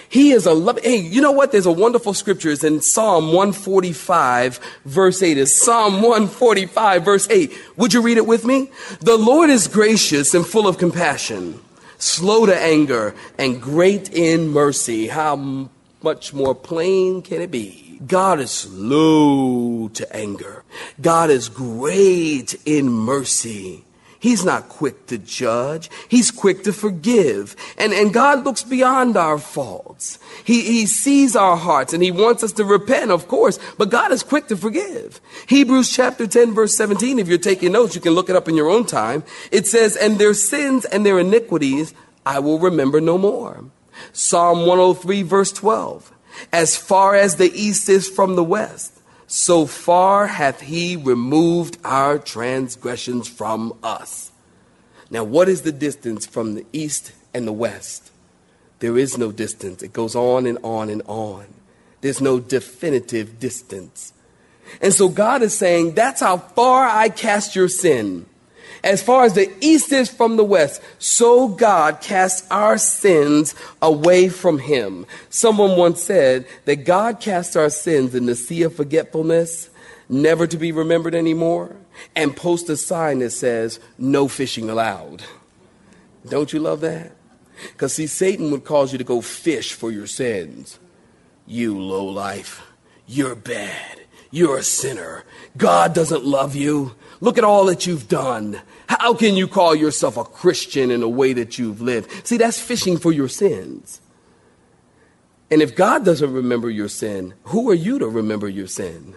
He 0.08 0.30
is 0.30 0.46
a 0.46 0.52
love. 0.52 0.78
Hey, 0.82 0.98
you 0.98 1.20
know 1.20 1.32
what? 1.32 1.52
There's 1.52 1.66
a 1.66 1.72
wonderful 1.72 2.14
scripture. 2.14 2.50
It's 2.50 2.62
in 2.62 2.80
Psalm 2.80 3.28
145, 3.28 4.60
verse 4.84 5.22
8. 5.22 5.38
It's 5.38 5.54
Psalm 5.54 5.94
145, 5.94 7.04
verse 7.04 7.28
8. 7.28 7.52
Would 7.76 7.92
you 7.92 8.02
read 8.02 8.16
it 8.16 8.26
with 8.26 8.44
me? 8.44 8.70
The 9.00 9.16
Lord 9.16 9.50
is 9.50 9.66
gracious 9.66 10.34
and 10.34 10.46
full 10.46 10.68
of 10.68 10.78
compassion, 10.78 11.60
slow 11.98 12.46
to 12.46 12.56
anger, 12.56 13.14
and 13.38 13.60
great 13.60 14.12
in 14.12 14.48
mercy. 14.48 15.08
How 15.08 15.36
much 16.06 16.32
more 16.32 16.54
plain 16.54 17.20
can 17.20 17.42
it 17.42 17.50
be? 17.50 17.98
God 18.06 18.38
is 18.38 18.52
slow 18.52 19.88
to 19.88 20.16
anger. 20.16 20.62
God 21.00 21.30
is 21.30 21.48
great 21.48 22.54
in 22.64 22.88
mercy. 22.88 23.82
He's 24.20 24.44
not 24.44 24.68
quick 24.68 25.06
to 25.06 25.18
judge. 25.18 25.90
He's 26.08 26.30
quick 26.30 26.62
to 26.62 26.72
forgive. 26.72 27.56
And, 27.76 27.92
and 27.92 28.14
God 28.14 28.44
looks 28.44 28.62
beyond 28.62 29.16
our 29.16 29.36
faults. 29.36 30.20
He, 30.44 30.62
he 30.62 30.86
sees 30.86 31.34
our 31.34 31.56
hearts 31.56 31.92
and 31.92 32.04
he 32.04 32.12
wants 32.12 32.44
us 32.44 32.52
to 32.52 32.64
repent, 32.64 33.10
of 33.10 33.26
course, 33.26 33.58
but 33.76 33.90
God 33.90 34.12
is 34.12 34.22
quick 34.22 34.46
to 34.46 34.56
forgive. 34.56 35.20
Hebrews 35.48 35.92
chapter 35.92 36.28
10 36.28 36.54
verse 36.54 36.76
17, 36.76 37.18
if 37.18 37.26
you're 37.26 37.38
taking 37.38 37.72
notes, 37.72 37.96
you 37.96 38.00
can 38.00 38.12
look 38.12 38.30
it 38.30 38.36
up 38.36 38.48
in 38.48 38.54
your 38.54 38.70
own 38.70 38.86
time. 38.86 39.25
It 39.50 39.66
says, 39.66 39.96
and 39.96 40.20
their 40.20 40.34
sins 40.34 40.84
and 40.84 41.04
their 41.04 41.18
iniquities 41.18 41.94
I 42.25 42.38
will 42.38 42.60
remember 42.60 43.00
no 43.00 43.18
more. 43.18 43.64
Psalm 44.16 44.61
103 44.61 45.20
verse 45.20 45.52
12, 45.52 46.11
as 46.50 46.75
far 46.75 47.14
as 47.14 47.37
the 47.37 47.52
east 47.52 47.87
is 47.90 48.08
from 48.08 48.35
the 48.35 48.42
west, 48.42 48.99
so 49.26 49.66
far 49.66 50.26
hath 50.26 50.62
he 50.62 50.96
removed 50.96 51.76
our 51.85 52.18
transgressions 52.18 53.28
from 53.28 53.78
us. 53.82 54.32
Now, 55.11 55.23
what 55.23 55.50
is 55.50 55.62
the 55.62 55.70
distance 55.70 56.25
from 56.25 56.54
the 56.54 56.64
east 56.73 57.12
and 57.35 57.46
the 57.46 57.52
west? 57.52 58.11
There 58.78 58.96
is 58.96 59.18
no 59.18 59.32
distance. 59.32 59.82
It 59.82 59.92
goes 59.92 60.16
on 60.16 60.46
and 60.46 60.56
on 60.62 60.88
and 60.88 61.02
on. 61.04 61.44
There's 62.00 62.23
no 62.23 62.40
definitive 62.40 63.38
distance. 63.38 64.14
And 64.80 64.94
so 64.94 65.11
God 65.11 65.42
is 65.42 65.52
saying, 65.52 65.92
that's 65.92 66.23
how 66.23 66.38
far 66.38 66.87
I 66.88 67.11
cast 67.11 67.54
your 67.54 67.68
sin. 67.68 68.25
As 68.87 69.02
far 69.02 69.25
as 69.25 69.35
the 69.35 69.52
east 69.61 69.90
is 69.90 70.09
from 70.09 70.37
the 70.37 70.45
west, 70.45 70.81
so 71.00 71.49
God 71.49 72.00
casts 72.00 72.49
our 72.52 72.78
sins 72.78 73.52
away 73.83 74.28
from 74.28 74.61
him. 74.61 75.07
Someone 75.28 75.76
once 75.76 76.00
said 76.00 76.47
that 76.66 76.85
God 76.85 77.19
casts 77.19 77.57
our 77.57 77.69
sins 77.69 78.14
in 78.14 78.26
the 78.26 78.37
sea 78.37 78.62
of 78.62 78.76
forgetfulness, 78.76 79.71
never 80.09 80.47
to 80.47 80.57
be 80.57 80.71
remembered 80.71 81.16
anymore, 81.16 81.75
and 82.14 82.37
post 82.37 82.69
a 82.69 82.76
sign 82.76 83.19
that 83.19 83.31
says, 83.31 83.81
no 83.99 84.28
fishing 84.28 84.71
allowed. 84.71 85.25
Don't 86.28 86.52
you 86.52 86.61
love 86.61 86.81
that? 86.83 87.11
Because 87.73 87.95
see, 87.95 88.07
Satan 88.07 88.52
would 88.52 88.64
cause 88.64 88.93
you 88.93 88.99
to 88.99 89.05
go 89.05 89.21
fish 89.21 89.73
for 89.73 89.90
your 89.90 90.07
sins. 90.07 90.78
You 91.45 91.76
low 91.76 92.05
life. 92.05 92.62
You're 93.09 93.35
bad. 93.35 94.02
You're 94.30 94.59
a 94.59 94.62
sinner. 94.62 95.25
God 95.56 95.95
doesn't 95.95 96.25
love 96.25 96.54
you. 96.54 96.95
Look 97.21 97.38
at 97.38 97.45
all 97.45 97.64
that 97.66 97.87
you've 97.87 98.09
done. 98.09 98.61
How 98.88 99.14
can 99.14 99.37
you 99.37 99.49
call 99.49 99.75
yourself 99.75 100.16
a 100.16 100.25
Christian 100.25 100.90
in 100.90 101.00
the 101.00 101.09
way 101.09 101.33
that 101.33 101.59
you've 101.59 101.80
lived? 101.80 102.26
See, 102.26 102.37
that's 102.37 102.61
fishing 102.61 102.99
for 102.99 103.12
your 103.12 103.28
sins. 103.28 104.00
And 105.50 105.62
if 105.62 105.76
God 105.76 106.04
doesn't 106.04 106.33
remember 106.33 106.68
your 106.71 106.88
sin, 106.88 107.35
who 107.45 107.71
are 107.71 107.75
you 107.75 107.99
to 107.99 108.09
remember 108.09 108.49
your 108.49 108.66
sin? 108.66 109.14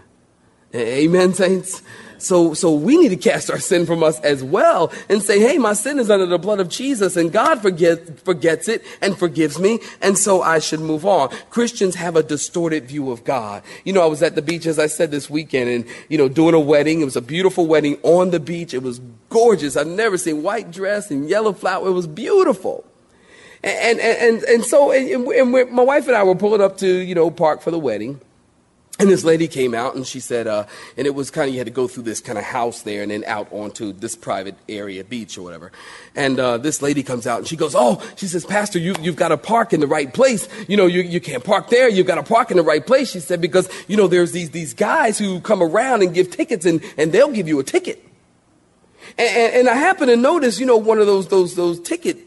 Amen, 0.76 1.34
saints? 1.34 1.82
So, 2.22 2.54
so 2.54 2.74
we 2.74 2.98
need 2.98 3.10
to 3.10 3.18
cast 3.18 3.50
our 3.50 3.60
sin 3.60 3.86
from 3.86 4.04
us 4.04 4.20
as 4.22 4.44
well 4.44 4.92
and 5.08 5.24
say, 5.24 5.40
hey, 5.40 5.58
my 5.58 5.74
sin 5.74 6.00
is 6.00 6.10
under 6.10 6.26
the 6.26 6.38
blood 6.38 6.60
of 6.60 6.70
Jesus 6.70 7.16
and 7.16 7.32
God 7.32 7.62
forget, 7.62 8.20
forgets 8.20 8.68
it 8.68 8.84
and 9.02 9.18
forgives 9.18 9.60
me. 9.60 9.80
And 10.02 10.18
so 10.18 10.42
I 10.42 10.60
should 10.60 10.82
move 10.82 11.06
on. 11.06 11.30
Christians 11.50 11.96
have 11.96 12.16
a 12.16 12.24
distorted 12.24 12.86
view 12.86 13.12
of 13.12 13.24
God. 13.24 13.64
You 13.86 13.94
know, 13.94 14.04
I 14.04 14.08
was 14.08 14.22
at 14.22 14.36
the 14.36 14.42
beach, 14.42 14.66
as 14.66 14.80
I 14.80 14.88
said 14.88 15.12
this 15.12 15.30
weekend 15.30 15.70
and, 15.70 15.86
you 16.10 16.18
know, 16.18 16.30
doing 16.30 16.54
a 16.54 16.60
wedding. 16.60 17.02
It 17.02 17.06
was 17.06 17.16
a 17.16 17.22
beautiful 17.22 17.66
wedding 17.68 17.98
on 18.04 18.32
the 18.32 18.40
beach. 18.40 18.74
It 18.74 18.84
was 18.84 19.00
gorgeous. 19.30 19.78
I've 19.78 19.88
never 19.88 20.18
seen 20.18 20.44
white 20.44 20.72
dress 20.72 21.12
and 21.12 21.30
yellow 21.30 21.54
flower. 21.54 21.88
It 21.88 21.94
was 21.94 22.08
beautiful. 22.08 22.86
And, 23.64 24.00
and, 24.00 24.18
and, 24.18 24.44
and 24.44 24.64
so, 24.64 24.92
and, 24.92 25.28
and 25.28 25.72
my 25.72 25.84
wife 25.84 26.08
and 26.08 26.16
I 26.16 26.24
were 26.24 26.36
pulling 26.36 26.62
up 26.62 26.78
to, 26.78 26.88
you 26.88 27.16
know, 27.16 27.30
park 27.30 27.62
for 27.62 27.72
the 27.72 27.80
wedding. 27.80 28.22
And 29.00 29.10
this 29.10 29.24
lady 29.24 29.48
came 29.48 29.74
out 29.74 29.96
and 29.96 30.06
she 30.06 30.20
said, 30.20 30.46
uh, 30.46 30.66
and 30.98 31.08
it 31.08 31.16
was 31.16 31.32
kind 31.32 31.48
of, 31.48 31.54
you 31.54 31.60
had 31.60 31.68
to 31.68 31.72
go 31.72 31.88
through 31.88 32.04
this 32.04 32.20
kind 32.20 32.38
of 32.38 32.44
house 32.44 32.82
there 32.82 33.02
and 33.02 33.10
then 33.10 33.24
out 33.26 33.48
onto 33.52 33.94
this 33.94 34.18
private 34.18 34.56
area, 34.68 35.06
beach 35.06 35.38
or 35.38 35.42
whatever. 35.42 35.72
And 36.18 36.38
uh, 36.38 36.58
this 36.58 36.82
lady 36.82 37.02
comes 37.02 37.26
out 37.26 37.40
and 37.40 37.48
she 37.48 37.56
goes, 37.56 37.76
Oh, 37.76 38.06
she 38.18 38.28
says, 38.28 38.46
Pastor, 38.46 38.78
you, 38.78 38.94
you've 39.00 39.16
got 39.16 39.30
to 39.30 39.38
park 39.38 39.72
in 39.72 39.80
the 39.80 39.88
right 39.88 40.14
place. 40.14 40.50
You 40.68 40.76
know, 40.76 40.86
you, 40.86 41.02
you 41.02 41.22
can't 41.22 41.46
park 41.46 41.70
there. 41.70 41.88
You've 41.88 42.08
got 42.08 42.16
to 42.16 42.24
park 42.24 42.52
in 42.52 42.58
the 42.58 42.64
right 42.64 42.86
place. 42.86 43.10
She 43.10 43.22
said, 43.22 43.40
because, 43.40 43.70
you 43.88 43.96
know, 43.96 44.08
there's 44.08 44.34
these, 44.34 44.50
these 44.50 44.74
guys 44.74 45.18
who 45.18 45.40
come 45.40 45.64
around 45.64 46.02
and 46.02 46.14
give 46.14 46.30
tickets 46.30 46.66
and, 46.66 46.84
and 46.98 47.14
they'll 47.14 47.32
give 47.32 47.48
you 47.48 47.58
a 47.60 47.64
ticket. 47.64 48.06
And, 49.18 49.30
and, 49.30 49.54
and 49.56 49.70
I 49.70 49.76
happen 49.76 50.10
to 50.10 50.18
notice, 50.18 50.60
you 50.60 50.66
know, 50.66 50.76
one 50.76 51.00
of 51.00 51.08
those, 51.08 51.30
those, 51.30 51.56
those 51.56 51.80
ticket 51.80 52.18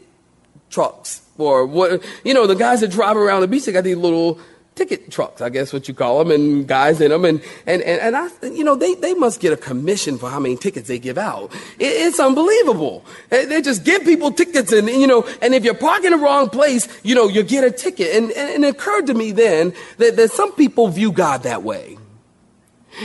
trucks 0.71 1.21
or 1.37 1.67
what, 1.67 2.03
you 2.23 2.33
know, 2.33 2.47
the 2.47 2.55
guys 2.55 2.81
that 2.81 2.89
drive 2.89 3.15
around 3.15 3.41
the 3.41 3.47
beach, 3.47 3.65
they 3.65 3.71
got 3.71 3.83
these 3.83 3.95
little, 3.95 4.39
ticket 4.75 5.11
trucks, 5.11 5.41
I 5.41 5.49
guess 5.49 5.71
what 5.71 5.87
you 5.87 5.93
call 5.93 6.19
them, 6.19 6.31
and 6.31 6.67
guys 6.67 6.99
in 7.01 7.11
them. 7.11 7.25
And, 7.25 7.41
and, 7.65 7.81
and, 7.81 8.01
and 8.01 8.15
I, 8.15 8.29
you 8.47 8.63
know, 8.63 8.75
they, 8.75 8.95
they 8.95 9.13
must 9.13 9.39
get 9.39 9.53
a 9.53 9.57
commission 9.57 10.17
for 10.17 10.29
how 10.29 10.39
many 10.39 10.55
tickets 10.55 10.87
they 10.87 10.99
give 10.99 11.17
out. 11.17 11.53
It, 11.79 11.85
it's 11.85 12.19
unbelievable. 12.19 13.05
They, 13.29 13.61
just 13.61 13.85
give 13.85 14.03
people 14.03 14.31
tickets 14.31 14.71
and, 14.71 14.89
you 14.89 15.07
know, 15.07 15.27
and 15.41 15.53
if 15.53 15.63
you're 15.63 15.73
parking 15.73 16.11
in 16.11 16.19
the 16.19 16.23
wrong 16.23 16.49
place, 16.49 16.87
you 17.03 17.15
know, 17.15 17.27
you 17.27 17.43
get 17.43 17.63
a 17.63 17.71
ticket. 17.71 18.15
And, 18.15 18.31
and 18.31 18.65
it 18.65 18.75
occurred 18.75 19.07
to 19.07 19.13
me 19.13 19.31
then 19.31 19.73
that, 19.97 20.15
that 20.17 20.31
some 20.31 20.51
people 20.53 20.87
view 20.89 21.11
God 21.11 21.43
that 21.43 21.63
way. 21.63 21.97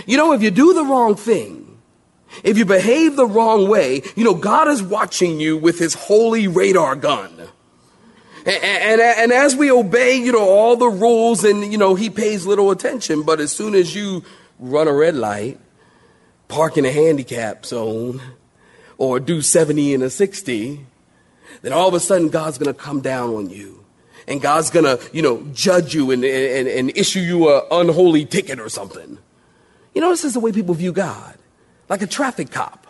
You 0.07 0.17
know, 0.17 0.33
if 0.33 0.43
you 0.43 0.51
do 0.51 0.75
the 0.75 0.85
wrong 0.85 1.15
thing, 1.15 1.79
if 2.45 2.59
you 2.59 2.65
behave 2.65 3.17
the 3.17 3.27
wrong 3.27 3.69
way, 3.69 4.03
you 4.17 4.25
know, 4.25 4.35
God 4.35 4.69
is 4.69 4.83
watching 4.83 5.41
you 5.41 5.57
with 5.57 5.79
his 5.79 5.95
holy 5.95 6.47
radar 6.47 6.95
gun. 6.95 7.49
And, 8.49 8.65
and, 8.65 9.01
and, 9.03 9.33
as 9.33 9.55
we 9.55 9.71
obey, 9.71 10.17
you 10.17 10.33
know, 10.33 10.49
all 10.49 10.75
the 10.75 10.89
rules 10.89 11.45
and, 11.45 11.71
you 11.71 11.77
know, 11.77 11.95
he 11.95 12.09
pays 12.09 12.47
little 12.47 12.71
attention. 12.71 13.23
But 13.23 13.41
as 13.41 13.53
soon 13.53 13.75
as 13.75 13.95
you 13.95 14.25
run 14.59 14.89
a 14.89 14.93
red 14.93 15.15
light, 15.15 15.61
park 16.49 16.79
in 16.79 16.87
a 16.87 16.91
handicap 16.91 17.67
zone, 17.67 18.23
or 18.97 19.21
do 19.21 19.43
70 19.43 19.93
in 19.93 20.01
a 20.01 20.09
60, 20.09 20.87
then 21.61 21.75
all 21.75 21.89
of 21.89 21.95
a 21.95 22.01
sudden 22.01 22.31
God's 22.31 22.57
going 22.57 22.75
to 22.75 22.81
come 22.81 23.03
down 23.03 23.35
on 23.35 23.51
you. 23.51 23.85
And 24.27 24.41
God's 24.41 24.71
going 24.71 24.87
to, 24.87 24.99
you 25.13 25.21
know, 25.21 25.43
judge 25.53 25.95
you 25.95 26.11
and, 26.11 26.25
and, 26.25 26.69
and 26.69 26.97
issue 26.97 27.21
you 27.21 27.51
a 27.51 27.67
unholy 27.71 28.25
ticket 28.25 28.61
or 28.61 28.71
something. 28.71 29.19
You 29.95 30.01
know, 30.01 30.09
this 30.09 30.25
is 30.25 30.33
the 30.33 30.41
way 30.41 30.53
people 30.53 30.73
view 30.73 30.93
God, 30.93 31.37
like 31.91 32.01
a 32.01 32.07
traffic 32.07 32.51
cop. 32.51 32.87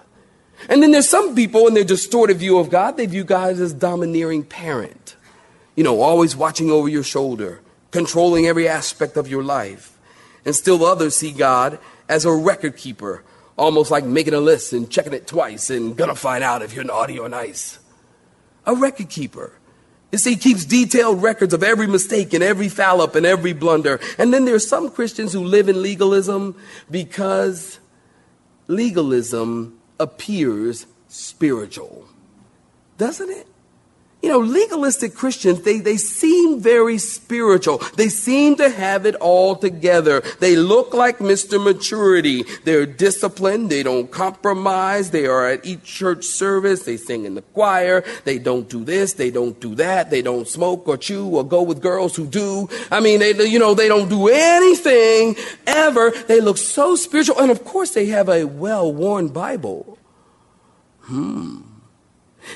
And 0.69 0.85
then 0.85 0.93
there's 0.93 1.09
some 1.09 1.35
people 1.35 1.67
in 1.67 1.75
their 1.75 1.83
distorted 1.83 2.37
view 2.37 2.59
of 2.59 2.71
God, 2.71 2.97
they 2.97 3.07
view 3.07 3.25
God 3.25 3.59
as 3.59 3.73
domineering 3.73 4.45
parent 4.45 5.17
you 5.79 5.85
know, 5.85 6.01
always 6.01 6.35
watching 6.35 6.73
over 6.73 6.89
your 6.89 7.05
shoulder, 7.05 7.61
controlling 7.93 8.49
every 8.49 8.67
aspect 8.67 9.17
of 9.17 9.29
your 9.29 9.45
life. 9.45 9.97
And 10.45 10.53
still 10.53 10.85
others 10.85 11.15
see 11.15 11.31
God 11.31 11.79
as 12.09 12.25
a 12.25 12.33
record 12.33 12.77
keeper, 12.77 13.23
almost 13.57 13.89
like 13.89 14.05
making 14.05 14.35
a 14.35 14.41
list 14.41 14.73
and 14.73 14.91
checking 14.91 15.13
it 15.13 15.29
twice 15.29 15.71
and 15.71 15.97
gonna 15.97 16.17
find 16.17 16.43
out 16.43 16.63
if 16.63 16.75
you're 16.75 16.83
naughty 16.83 17.17
or 17.17 17.29
nice. 17.29 17.79
A 18.67 18.75
record 18.75 19.09
keeper. 19.09 19.53
You 20.11 20.19
see, 20.19 20.31
he 20.31 20.37
keeps 20.37 20.65
detailed 20.65 21.23
records 21.23 21.55
of 21.55 21.63
every 21.63 21.87
mistake 21.87 22.35
and 22.35 22.43
every 22.43 22.69
foul 22.69 23.01
up 23.01 23.15
and 23.15 23.25
every 23.25 23.53
blunder. 23.53 24.01
And 24.19 24.35
then 24.35 24.47
there's 24.47 24.69
some 24.69 24.91
Christians 24.91 25.33
who 25.33 25.45
live 25.45 25.69
in 25.69 25.81
legalism 25.81 26.57
because 26.91 27.79
legalism 28.67 29.79
appears 30.01 30.87
spiritual. 31.07 32.09
Doesn't 32.97 33.31
it? 33.31 33.47
You 34.21 34.31
know, 34.31 34.41
legalistic 34.41 35.15
Christians, 35.15 35.63
they, 35.63 35.79
they 35.79 35.97
seem 35.97 36.61
very 36.61 36.99
spiritual. 36.99 37.79
They 37.97 38.09
seem 38.09 38.57
to 38.57 38.69
have 38.69 39.07
it 39.07 39.15
all 39.17 39.55
together. 39.55 40.23
They 40.41 40.57
look 40.57 40.93
like 40.93 41.19
Mr. 41.19 41.63
Maturity. 41.63 42.45
They're 42.65 42.85
disciplined. 42.85 43.71
They 43.71 43.85
don't 43.85 44.11
compromise. 44.11 45.13
They 45.13 45.27
are 45.27 45.49
at 45.49 45.65
each 45.65 45.85
church 45.85 46.25
service. 46.25 46.83
They 46.83 46.97
sing 46.97 47.27
in 47.27 47.37
the 47.37 47.43
choir. 47.43 48.03
They 48.25 48.41
don't 48.41 48.69
do 48.69 48.83
this. 48.83 49.13
They 49.13 49.31
don't 49.31 49.59
do 49.61 49.77
that. 49.77 50.11
They 50.11 50.23
don't 50.23 50.49
smoke 50.49 50.89
or 50.89 50.97
chew 50.97 51.29
or 51.29 51.45
go 51.45 51.63
with 51.63 51.81
girls 51.81 52.17
who 52.17 52.27
do. 52.27 52.69
I 52.91 52.99
mean, 52.99 53.21
they, 53.21 53.47
you 53.47 53.61
know, 53.61 53.75
they 53.75 53.87
don't 53.87 54.09
do 54.09 54.27
anything 54.27 55.37
ever. 55.65 56.11
They 56.11 56.41
look 56.41 56.59
so 56.59 56.97
spiritual. 56.97 57.39
And 57.39 57.53
of 57.53 57.65
course, 57.65 57.93
they 57.95 58.07
have 58.07 58.29
a 58.29 58.47
well 58.47 58.93
worn 58.93 59.29
Bible. 59.29 59.97
Hmm. 61.03 61.68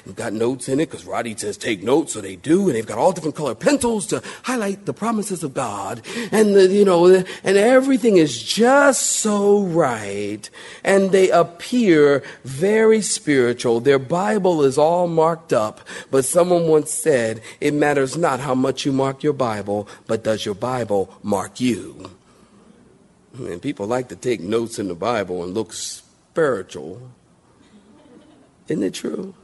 They've 0.05 0.17
got 0.17 0.33
notes 0.33 0.69
in 0.69 0.81
it 0.81 0.91
because 0.91 1.05
Roddy 1.05 1.37
says 1.37 1.57
take 1.57 1.83
notes, 1.83 2.13
so 2.13 2.21
they 2.21 2.37
do, 2.37 2.67
and 2.67 2.75
they've 2.75 2.87
got 2.87 2.99
all 2.99 3.13
different 3.13 3.37
color 3.37 3.55
pencils 3.55 4.07
to 4.07 4.23
highlight 4.45 4.87
the 4.87 4.93
promises 4.93 5.43
of 5.43 5.55
God, 5.55 6.03
and 6.31 6.55
the, 6.55 6.69
you 6.69 6.85
know, 6.85 7.07
and 7.07 7.27
everything 7.45 8.17
is 8.17 8.43
just 8.43 9.03
so 9.03 9.63
right, 9.63 10.49
and 10.85 11.11
they 11.13 11.31
appear 11.31 12.23
very 12.45 13.01
spiritual. 13.01 13.81
Their 13.81 13.99
Bible 13.99 14.63
is 14.63 14.79
all 14.79 15.09
marked 15.09 15.53
up, 15.53 15.81
but 16.11 16.25
someone 16.25 16.67
once 16.67 16.91
said, 16.91 17.43
"It 17.61 17.75
matters 17.75 18.17
not 18.17 18.41
how 18.41 18.55
much 18.55 18.85
you 18.85 18.93
mark 18.93 19.23
your 19.23 19.33
Bible, 19.33 19.89
but 20.07 20.25
does 20.25 20.45
your 20.45 20.55
Bible 20.55 21.11
mark 21.23 21.61
you?" 21.61 22.11
And 23.39 23.63
people 23.63 23.87
like 23.87 24.09
to 24.09 24.17
take 24.17 24.41
notes 24.41 24.79
in 24.79 24.89
the 24.89 24.95
Bible 24.95 25.43
and 25.43 25.55
look 25.55 25.73
spiritual. 25.73 27.01
Isn't 28.69 28.83
it 28.83 28.95
true? 28.95 29.35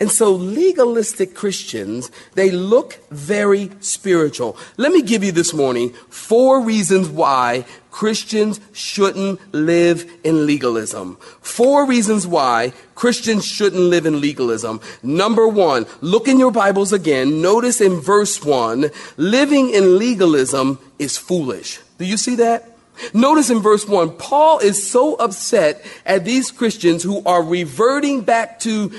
And 0.00 0.10
so 0.10 0.32
legalistic 0.32 1.34
Christians, 1.34 2.10
they 2.34 2.50
look 2.50 2.98
very 3.10 3.70
spiritual. 3.80 4.56
Let 4.76 4.92
me 4.92 5.02
give 5.02 5.24
you 5.24 5.32
this 5.32 5.54
morning 5.54 5.90
four 6.10 6.60
reasons 6.60 7.08
why 7.08 7.64
Christians 7.90 8.60
shouldn't 8.74 9.40
live 9.54 10.10
in 10.22 10.44
legalism. 10.44 11.16
Four 11.40 11.86
reasons 11.86 12.26
why 12.26 12.74
Christians 12.94 13.46
shouldn't 13.46 13.80
live 13.80 14.04
in 14.04 14.20
legalism. 14.20 14.82
Number 15.02 15.48
one, 15.48 15.86
look 16.02 16.28
in 16.28 16.38
your 16.38 16.50
Bibles 16.50 16.92
again. 16.92 17.40
Notice 17.40 17.80
in 17.80 18.00
verse 18.00 18.44
one, 18.44 18.90
living 19.16 19.70
in 19.70 19.98
legalism 19.98 20.78
is 20.98 21.16
foolish. 21.16 21.80
Do 21.96 22.04
you 22.04 22.18
see 22.18 22.34
that? 22.36 22.75
Notice 23.12 23.50
in 23.50 23.60
verse 23.60 23.86
1, 23.86 24.16
Paul 24.16 24.58
is 24.58 24.88
so 24.88 25.14
upset 25.16 25.84
at 26.04 26.24
these 26.24 26.50
Christians 26.50 27.02
who 27.02 27.22
are 27.24 27.42
reverting 27.42 28.22
back 28.22 28.60
to 28.60 28.92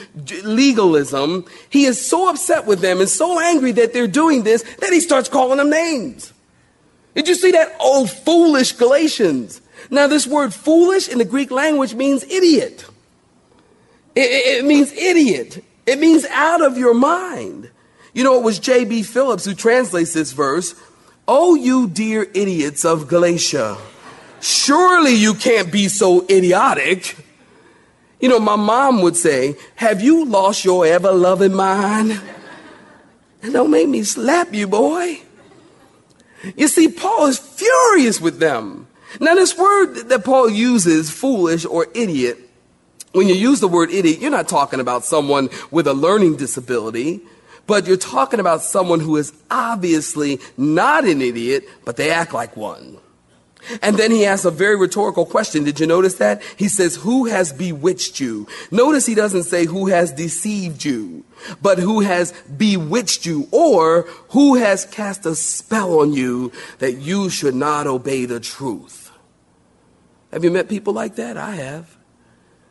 legalism. 0.44 1.46
He 1.70 1.86
is 1.86 2.04
so 2.04 2.30
upset 2.30 2.66
with 2.66 2.80
them 2.82 3.00
and 3.00 3.10
so 3.10 3.40
angry 3.40 3.72
that 3.74 3.94
they're 3.94 4.08
doing 4.08 4.44
this 4.44 4.64
that 4.80 4.92
he 4.92 5.00
starts 5.00 5.30
calling 5.30 5.58
them 5.58 5.70
names. 5.70 6.34
Did 7.16 7.28
you 7.28 7.36
see 7.36 7.52
that? 7.52 7.76
Oh, 7.80 8.06
foolish 8.06 8.74
Galatians. 8.74 9.62
Now, 9.90 10.08
this 10.08 10.28
word 10.28 10.54
foolish 10.54 11.08
in 11.08 11.18
the 11.18 11.26
Greek 11.26 11.50
language 11.50 11.94
means 11.94 12.24
idiot. 12.24 12.86
It, 14.16 14.60
it 14.60 14.66
means 14.66 14.92
idiot. 14.94 15.64
It 15.86 16.00
means 16.00 16.26
out 16.26 16.62
of 16.62 16.78
your 16.78 16.94
mind. 16.94 17.72
You 18.14 18.24
know, 18.24 18.38
it 18.38 18.44
was 18.44 18.60
J.B. 18.60 19.04
Phillips 19.04 19.46
who 19.46 19.54
translates 19.54 20.14
this 20.14 20.32
verse 20.32 20.76
Oh, 21.28 21.56
you 21.56 21.88
dear 21.90 22.24
idiots 22.34 22.86
of 22.86 23.08
Galatia, 23.08 23.78
surely 24.40 25.14
you 25.14 25.34
can't 25.34 25.72
be 25.72 25.90
so 25.90 26.26
idiotic. 26.30 27.18
You 28.22 28.30
know, 28.30 28.40
my 28.40 28.56
mom 28.56 29.02
would 29.02 29.18
say, 29.18 29.56
Have 29.76 30.02
you 30.02 30.24
lost 30.26 30.64
your 30.64 30.86
ever 30.86 31.12
loving 31.12 31.54
mind? 31.54 32.22
And 33.44 33.54
don't 33.54 33.70
make 33.70 33.90
me 33.90 34.04
slap 34.04 34.54
you, 34.54 34.68
boy. 34.68 35.22
You 36.56 36.68
see, 36.68 36.88
Paul 36.88 37.28
is 37.28 37.40
furious 37.40 38.22
with 38.22 38.40
them. 38.40 38.88
Now, 39.20 39.36
this 39.36 39.58
word 39.58 39.96
that 40.10 40.24
Paul 40.24 40.50
uses, 40.50 41.10
foolish 41.10 41.66
or 41.66 41.88
idiot, 41.94 42.38
when 43.12 43.28
you 43.28 43.36
use 43.36 43.60
the 43.60 43.68
word 43.68 43.90
idiot, 43.90 44.20
you're 44.20 44.32
not 44.32 44.48
talking 44.48 44.80
about 44.80 45.04
someone 45.04 45.50
with 45.72 45.88
a 45.88 45.94
learning 45.94 46.38
disability 46.38 47.22
but 47.68 47.86
you're 47.86 47.98
talking 47.98 48.40
about 48.40 48.64
someone 48.64 49.00
who 49.00 49.18
is 49.18 49.34
obviously 49.52 50.40
not 50.58 51.06
an 51.06 51.22
idiot, 51.22 51.68
but 51.86 51.98
they 51.98 52.10
act 52.10 52.34
like 52.34 52.58
one. 52.58 52.98
And 53.82 53.98
then 53.98 54.12
he 54.12 54.26
asks 54.26 54.46
a 54.46 54.52
very 54.52 54.78
rhetorical 54.78 55.26
question. 55.26 55.66
Did 55.66 55.80
you 55.80 55.88
notice 55.88 56.16
that? 56.16 56.42
He 56.56 56.70
says, 56.70 56.96
Who 56.98 57.26
has 57.26 57.52
bewitched 57.52 58.20
you? 58.20 58.48
Notice 58.72 59.06
he 59.06 59.16
doesn't 59.16 59.44
say 59.44 59.66
who 59.66 59.88
has 59.88 60.12
deceived 60.14 60.86
you, 60.86 61.26
but 61.62 61.78
who 61.78 62.00
has 62.00 62.32
bewitched 62.44 63.26
you, 63.26 63.48
or 63.52 64.04
who 64.30 64.56
has 64.56 64.86
cast 64.86 65.26
a 65.26 65.36
spell 65.36 66.00
on 66.00 66.14
you 66.14 66.52
that 66.80 66.94
you 66.94 67.30
should 67.30 67.56
not 67.56 67.88
obey 67.88 68.26
the 68.26 68.40
truth. 68.40 69.12
Have 70.32 70.44
you 70.44 70.52
met 70.52 70.70
people 70.70 70.94
like 70.94 71.16
that? 71.16 71.36
I 71.36 71.56
have. 71.56 71.97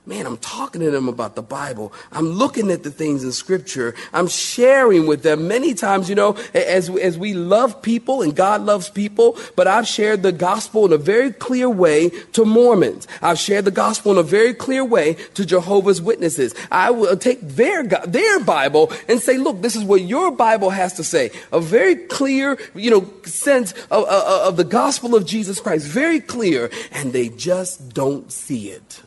Man, 0.09 0.25
I'm 0.25 0.37
talking 0.37 0.83
to 0.83 0.93
them 0.93 1.09
about 1.09 1.35
the 1.35 1.43
Bible. 1.43 1.93
I'm 2.13 2.29
looking 2.29 2.71
at 2.71 2.85
the 2.85 2.93
things 2.93 3.25
in 3.25 3.33
Scripture. 3.33 3.93
I'm 4.13 4.29
sharing 4.29 5.09
with 5.09 5.25
them. 5.25 5.49
Many 5.49 5.75
times, 5.75 6.09
you 6.09 6.15
know, 6.15 6.37
as, 6.55 6.89
as 6.89 7.19
we 7.19 7.35
love 7.35 7.83
people 7.83 8.23
and 8.23 8.35
God 8.35 8.61
loves 8.61 8.89
people, 8.89 9.37
but 9.57 9.67
I've 9.67 9.89
shared 9.89 10.23
the 10.23 10.31
gospel 10.31 10.87
in 10.87 10.93
a 10.93 10.97
very 10.97 11.33
clear 11.33 11.69
way 11.69 12.11
to 12.35 12.45
Mormons. 12.45 13.09
I've 13.21 13.41
shared 13.41 13.65
the 13.65 13.73
gospel 13.73 14.13
in 14.13 14.19
a 14.19 14.23
very 14.23 14.55
clear 14.55 14.85
way 14.85 15.15
to 15.35 15.45
Jehovah's 15.45 16.01
Witnesses. 16.01 16.55
I 16.71 16.93
will 16.93 17.17
take 17.17 17.41
their, 17.41 17.83
their 17.83 18.39
Bible 18.39 18.93
and 19.09 19.21
say, 19.21 19.39
look, 19.39 19.61
this 19.61 19.75
is 19.75 19.83
what 19.83 20.03
your 20.03 20.31
Bible 20.31 20.71
has 20.71 20.93
to 20.95 21.05
say. 21.05 21.33
A 21.51 21.61
very 21.61 21.97
clear, 21.97 22.59
you 22.77 22.93
know, 22.93 23.13
sense 23.25 23.73
of, 23.91 24.05
of, 24.05 24.23
of 24.49 24.57
the 24.57 24.63
gospel 24.63 25.17
of 25.17 25.27
Jesus 25.27 25.59
Christ. 25.59 25.89
Very 25.89 26.21
clear. 26.21 26.71
And 26.93 27.13
they 27.13 27.29
just 27.29 27.93
don't 27.93 28.31
see 28.31 28.71
it. 28.71 29.03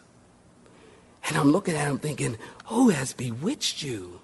And 1.27 1.38
I'm 1.38 1.51
looking 1.51 1.75
at 1.75 1.88
him 1.88 1.99
thinking, 1.99 2.38
Who 2.65 2.89
has 2.89 3.13
bewitched 3.13 3.84
you? 3.84 4.21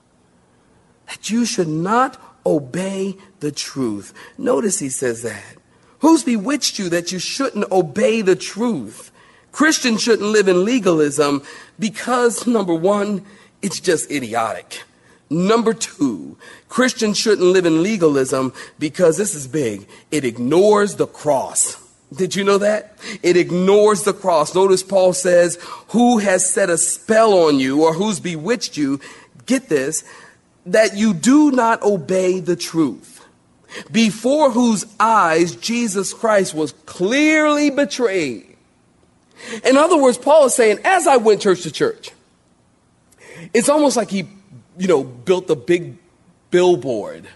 That 1.08 1.30
you 1.30 1.46
should 1.46 1.68
not 1.68 2.20
obey 2.46 3.18
the 3.40 3.52
truth. 3.52 4.14
Notice 4.38 4.80
he 4.80 4.90
says 4.90 5.22
that. 5.24 5.58
Who's 6.00 6.24
bewitched 6.24 6.78
you 6.78 6.90
that 6.90 7.12
you 7.12 7.20
shouldn't 7.20 7.72
obey 7.72 8.22
the 8.22 8.36
truth? 8.36 9.12
Christians 9.52 10.02
shouldn't 10.02 10.30
live 10.30 10.48
in 10.48 10.66
legalism 10.66 11.42
because, 11.80 12.46
number 12.46 12.74
one, 12.74 13.26
it's 13.62 13.80
just 13.80 14.12
idiotic. 14.12 14.84
Number 15.30 15.74
two, 15.74 16.38
Christians 16.70 17.18
shouldn't 17.18 17.48
live 17.48 17.66
in 17.66 17.82
legalism 17.82 18.54
because 18.78 19.18
this 19.18 19.34
is 19.34 19.48
big. 19.48 19.88
It 20.12 20.24
ignores 20.24 20.96
the 20.96 21.08
cross. 21.08 21.82
Did 22.14 22.36
you 22.36 22.44
know 22.44 22.60
that? 22.60 22.98
It 23.24 23.36
ignores 23.36 24.04
the 24.04 24.14
cross. 24.14 24.54
Notice 24.54 24.84
Paul 24.84 25.14
says, 25.14 25.58
Who 25.90 26.20
has 26.20 26.48
set 26.48 26.70
a 26.70 26.78
spell 26.78 27.34
on 27.34 27.60
you 27.60 27.84
or 27.84 27.94
who's 27.94 28.20
bewitched 28.20 28.78
you? 28.78 29.00
Get 29.46 29.70
this, 29.70 30.04
that 30.66 30.96
you 30.96 31.14
do 31.14 31.52
not 31.52 31.82
obey 31.84 32.40
the 32.40 32.56
truth, 32.56 33.26
before 33.92 34.52
whose 34.52 34.86
eyes 35.00 35.56
Jesus 35.56 36.14
Christ 36.14 36.54
was 36.54 36.72
clearly 36.86 37.70
betrayed. 37.70 38.56
In 39.64 39.78
other 39.78 40.02
words, 40.02 40.18
Paul 40.18 40.46
is 40.46 40.56
saying, 40.56 40.80
as 40.84 41.08
I 41.08 41.18
went 41.18 41.42
church 41.42 41.64
to 41.64 41.72
church, 41.72 42.12
it's 43.54 43.70
almost 43.70 43.98
like 43.98 44.10
he, 44.10 44.28
you 44.78 44.88
know, 44.88 45.04
built 45.04 45.50
a 45.50 45.56
big 45.56 45.98
billboard 46.50 47.28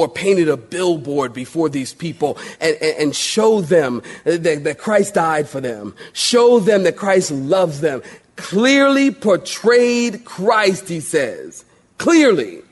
or 0.00 0.08
painted 0.08 0.48
a 0.48 0.56
billboard 0.56 1.32
before 1.32 1.68
these 1.68 1.92
people 1.92 2.38
and, 2.60 2.76
and, 2.80 2.96
and 2.98 3.16
show 3.16 3.60
them 3.60 4.02
that, 4.24 4.64
that 4.64 4.78
Christ 4.78 5.14
died 5.14 5.48
for 5.48 5.60
them, 5.60 5.94
show 6.12 6.60
them 6.60 6.84
that 6.84 6.96
Christ 6.96 7.30
loves 7.30 7.80
them. 7.80 8.02
Clearly 8.36 9.10
portrayed 9.10 10.24
Christ, 10.24 10.88
he 10.88 11.00
says. 11.00 11.64
Clearly. 11.98 12.62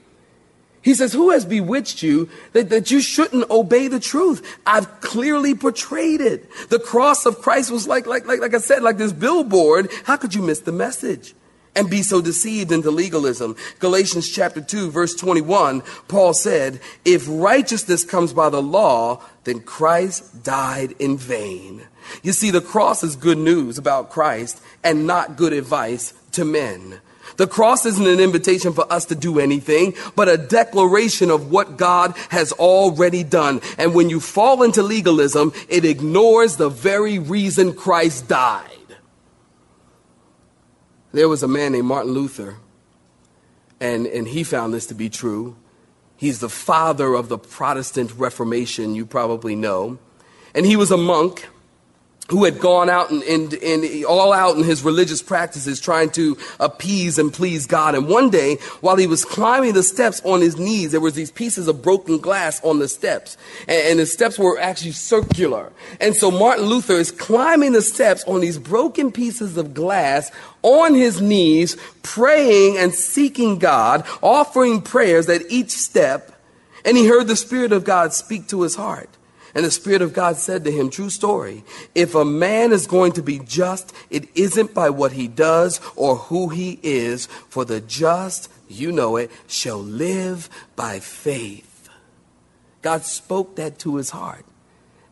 He 0.81 0.95
says, 0.95 1.13
Who 1.13 1.31
has 1.31 1.45
bewitched 1.45 2.03
you 2.03 2.31
that, 2.55 2.71
that 2.71 2.91
you 2.91 3.03
shouldn't 3.03 3.51
obey 3.51 3.89
the 3.89 4.01
truth? 4.01 4.59
I've 4.67 5.03
clearly 5.03 5.55
portrayed 5.55 6.23
it. 6.23 6.49
The 6.71 6.79
cross 6.79 7.27
of 7.27 7.41
Christ 7.41 7.71
was 7.71 7.87
like, 7.87 8.07
like, 8.07 8.27
like, 8.27 8.41
like 8.41 8.55
I 8.55 8.59
said, 8.59 8.83
like 8.83 8.97
this 8.97 9.13
billboard. 9.13 9.91
How 10.05 10.17
could 10.17 10.35
you 10.35 10.41
miss 10.41 10.61
the 10.61 10.73
message? 10.73 11.35
And 11.75 11.91
be 11.91 12.03
so 12.03 12.21
deceived 12.21 12.73
into 12.73 12.91
legalism. 12.91 13.57
Galatians 13.79 14.29
chapter 14.29 14.61
2 14.61 14.91
verse 14.91 15.15
21, 15.15 15.83
Paul 16.09 16.35
said, 16.35 16.81
if 17.05 17.27
righteousness 17.29 18.05
comes 18.05 18.33
by 18.33 18.51
the 18.51 18.63
law, 18.63 19.23
then 19.45 19.61
Christ 19.61 20.43
died 20.43 20.95
in 20.99 21.17
vain. 21.17 21.83
You 22.23 22.33
see, 22.33 22.51
the 22.51 22.61
cross 22.61 23.03
is 23.03 23.17
good 23.17 23.39
news 23.39 23.79
about 23.79 24.11
Christ 24.11 24.61
and 24.83 25.07
not 25.07 25.37
good 25.37 25.53
advice 25.53 26.15
to 26.33 26.45
men. 26.45 27.01
The 27.37 27.47
cross 27.47 27.87
isn't 27.87 28.07
an 28.07 28.21
invitation 28.21 28.73
for 28.73 28.91
us 28.93 29.05
to 29.07 29.15
do 29.15 29.39
anything, 29.39 29.95
but 30.17 30.29
a 30.29 30.37
declaration 30.37 31.31
of 31.31 31.51
what 31.51 31.77
God 31.77 32.17
has 32.31 32.53
already 32.53 33.23
done. 33.23 33.61
And 33.77 33.95
when 33.95 34.11
you 34.11 34.19
fall 34.19 34.63
into 34.63 34.83
legalism, 34.83 35.53
it 35.69 35.85
ignores 35.85 36.57
the 36.57 36.69
very 36.69 37.19
reason 37.19 37.75
Christ 37.75 38.27
died. 38.27 38.78
There 41.13 41.29
was 41.29 41.43
a 41.43 41.49
man 41.49 41.73
named 41.73 41.87
Martin 41.87 42.13
Luther, 42.13 42.57
and, 43.81 44.07
and 44.07 44.29
he 44.29 44.45
found 44.45 44.75
this 44.75 44.87
to 44.87 44.95
be 44.95 45.09
true. 45.09 45.57
He's 46.17 46.41
the 46.41 46.49
father 46.49 47.15
of 47.15 47.29
the 47.29 47.39
Protestant 47.39 48.13
Reformation, 48.17 48.95
you 48.95 49.07
probably 49.07 49.55
know. 49.55 49.99
And 50.55 50.67
he 50.67 50.77
was 50.77 50.91
a 50.91 50.97
monk, 50.97 51.49
who 52.29 52.45
had 52.45 52.61
gone 52.61 52.91
out 52.91 53.11
and, 53.11 53.23
and, 53.23 53.55
and, 53.55 54.05
all 54.05 54.33
out 54.33 54.57
in 54.57 54.63
his 54.63 54.83
religious 54.83 55.23
practices 55.23 55.81
trying 55.81 56.11
to 56.11 56.37
appease 56.61 57.19
and 57.19 57.33
please 57.33 57.67
God. 57.67 57.95
And 57.95 58.07
one 58.07 58.29
day, 58.29 58.57
while 58.81 58.97
he 58.97 59.07
was 59.07 59.25
climbing 59.25 59.73
the 59.73 59.83
steps 59.83 60.21
on 60.25 60.41
his 60.41 60.59
knees, 60.59 60.93
there 60.93 61.01
was 61.01 61.15
these 61.15 61.31
pieces 61.31 61.69
of 61.69 61.83
broken 61.83 62.19
glass 62.19 62.63
on 62.63 62.79
the 62.79 62.89
steps. 62.89 63.39
And, 63.67 63.89
and 63.89 63.99
the 63.99 64.07
steps 64.07 64.39
were 64.39 64.59
actually 64.59 64.93
circular. 64.93 65.73
And 66.01 66.15
so 66.15 66.31
Martin 66.31 66.67
Luther 66.67 66.95
is 66.95 67.11
climbing 67.11 67.73
the 67.73 67.83
steps 67.83 68.25
on 68.25 68.41
these 68.41 68.59
broken 68.59 69.11
pieces 69.11 69.57
of 69.57 69.73
glass 69.73 70.31
on 70.63 70.95
his 70.95 71.23
knees, 71.23 71.77
praying 72.03 72.77
and 72.77 72.93
seeking 72.93 73.59
God, 73.59 74.07
offering 74.23 74.83
prayers 74.83 75.29
at 75.31 75.43
each 75.49 75.71
step. 75.71 76.33
And 76.85 76.97
he 76.97 77.07
heard 77.07 77.27
the 77.27 77.37
Spirit 77.37 77.73
of 77.73 77.85
God 77.85 78.13
speak 78.13 78.49
to 78.49 78.63
his 78.63 78.75
heart. 78.75 79.09
And 79.55 79.65
the 79.65 79.71
Spirit 79.71 80.03
of 80.03 80.13
God 80.13 80.37
said 80.37 80.65
to 80.65 80.71
him, 80.71 80.91
True 80.91 81.11
story, 81.11 81.65
if 81.95 82.15
a 82.15 82.25
man 82.25 82.73
is 82.73 82.87
going 82.87 83.13
to 83.13 83.23
be 83.23 83.39
just, 83.39 83.95
it 84.11 84.29
isn't 84.35 84.75
by 84.75 84.91
what 84.91 85.13
he 85.13 85.29
does 85.29 85.81
or 85.97 86.17
who 86.17 86.49
he 86.49 86.79
is, 86.83 87.27
for 87.49 87.65
the 87.65 87.81
just, 87.81 88.51
you 88.69 88.93
know 88.93 89.17
it, 89.17 89.31
shall 89.47 89.79
live 89.79 90.49
by 90.77 91.01
faith. 91.01 91.89
God 92.83 93.05
spoke 93.05 93.57
that 93.57 93.79
to 93.81 93.97
his 93.97 94.11
heart. 94.11 94.45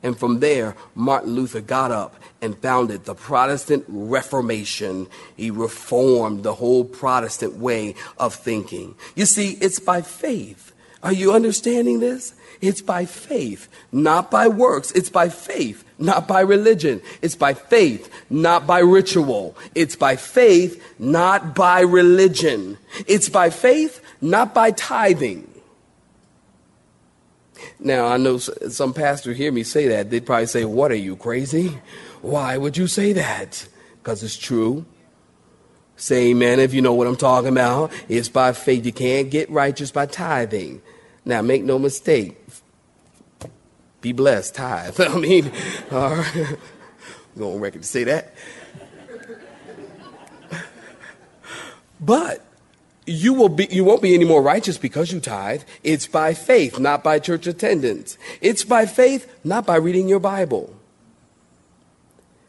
And 0.03 0.17
from 0.17 0.41
there, 0.41 0.77
Martin 0.95 1.33
Luther 1.35 1.61
got 1.61 1.91
up 1.91 2.15
and 2.41 2.57
founded 2.59 3.05
the 3.05 3.15
Protestant 3.15 3.85
Reformation. 3.89 5.09
He 5.37 5.51
reformed 5.51 6.45
the 6.45 6.55
whole 6.55 6.85
Protestant 6.85 7.57
way 7.57 7.95
of 8.19 8.35
thinking. 8.35 8.95
You 9.17 9.27
see, 9.27 9.53
it's 9.61 9.81
by 9.81 10.03
faith. 10.03 10.66
Are 11.03 11.13
you 11.13 11.33
understanding 11.33 12.01
this? 12.01 12.35
It's 12.61 12.81
by 12.81 13.05
faith, 13.05 13.69
not 13.93 14.31
by 14.31 14.49
works. 14.49 14.91
It's 14.93 15.11
by 15.11 15.29
faith, 15.29 15.85
not 15.99 16.27
by 16.27 16.41
religion. 16.41 17.03
It's 17.21 17.35
by 17.35 17.55
faith, 17.55 18.11
not 18.31 18.67
by 18.67 18.79
ritual. 18.79 19.57
It's 19.75 19.97
by 19.97 20.17
faith, 20.17 20.83
not 20.99 21.55
by 21.55 21.81
religion. 21.81 22.79
It's 23.07 23.29
by 23.29 23.51
faith, 23.51 24.03
not 24.21 24.55
by 24.55 24.71
tithing. 24.71 25.53
Now, 27.79 28.07
I 28.07 28.17
know 28.17 28.39
some 28.39 28.95
pastor 28.95 29.33
hear 29.33 29.53
me 29.53 29.63
say 29.63 29.89
that. 29.89 30.11
They'd 30.11 30.25
probably 30.25 30.47
say, 30.47 30.65
What 30.65 30.91
are 30.93 30.97
you, 30.97 31.17
crazy? 31.17 31.79
Why 32.23 32.57
would 32.57 32.77
you 32.77 32.87
say 32.87 33.13
that? 33.13 33.67
Because 33.99 34.23
it's 34.23 34.37
true. 34.37 34.87
Say 35.97 36.31
amen 36.31 36.61
if 36.61 36.75
you 36.75 36.83
know 36.83 36.93
what 36.93 37.07
I'm 37.07 37.17
talking 37.17 37.49
about. 37.49 37.91
It's 38.09 38.29
by 38.29 38.53
faith. 38.53 38.85
You 38.85 38.93
can't 38.93 39.31
get 39.31 39.51
righteous 39.51 39.91
by 39.91 40.07
tithing. 40.07 40.83
Now, 41.25 41.43
make 41.43 41.65
no 41.65 41.79
mistake. 41.79 42.39
Be 44.03 44.13
blessed, 44.13 44.55
tithe. 44.55 45.01
I 45.01 45.17
mean, 45.19 45.51
all 45.91 46.17
right. 46.17 46.59
Go 47.39 47.55
on 47.55 47.61
record 47.61 47.83
to 47.83 47.89
say 47.89 48.05
that. 48.05 48.35
But 51.99 52.45
you 53.07 53.33
will 53.33 53.49
be 53.49 53.67
you 53.71 53.85
won't 53.85 54.03
be 54.03 54.15
any 54.15 54.25
more 54.25 54.43
righteous 54.43 54.77
because 54.77 55.13
you 55.13 55.21
tithe. 55.21 55.63
It's 55.83 56.07
by 56.07 56.35
faith, 56.35 56.79
not 56.79 57.03
by 57.03 57.19
church 57.19 57.47
attendance. 57.47 58.19
It's 58.41 58.65
by 58.65 58.85
faith, 58.87 59.33
not 59.45 59.67
by 59.67 59.77
reading 59.77 60.09
your 60.09 60.21
Bible. 60.21 60.76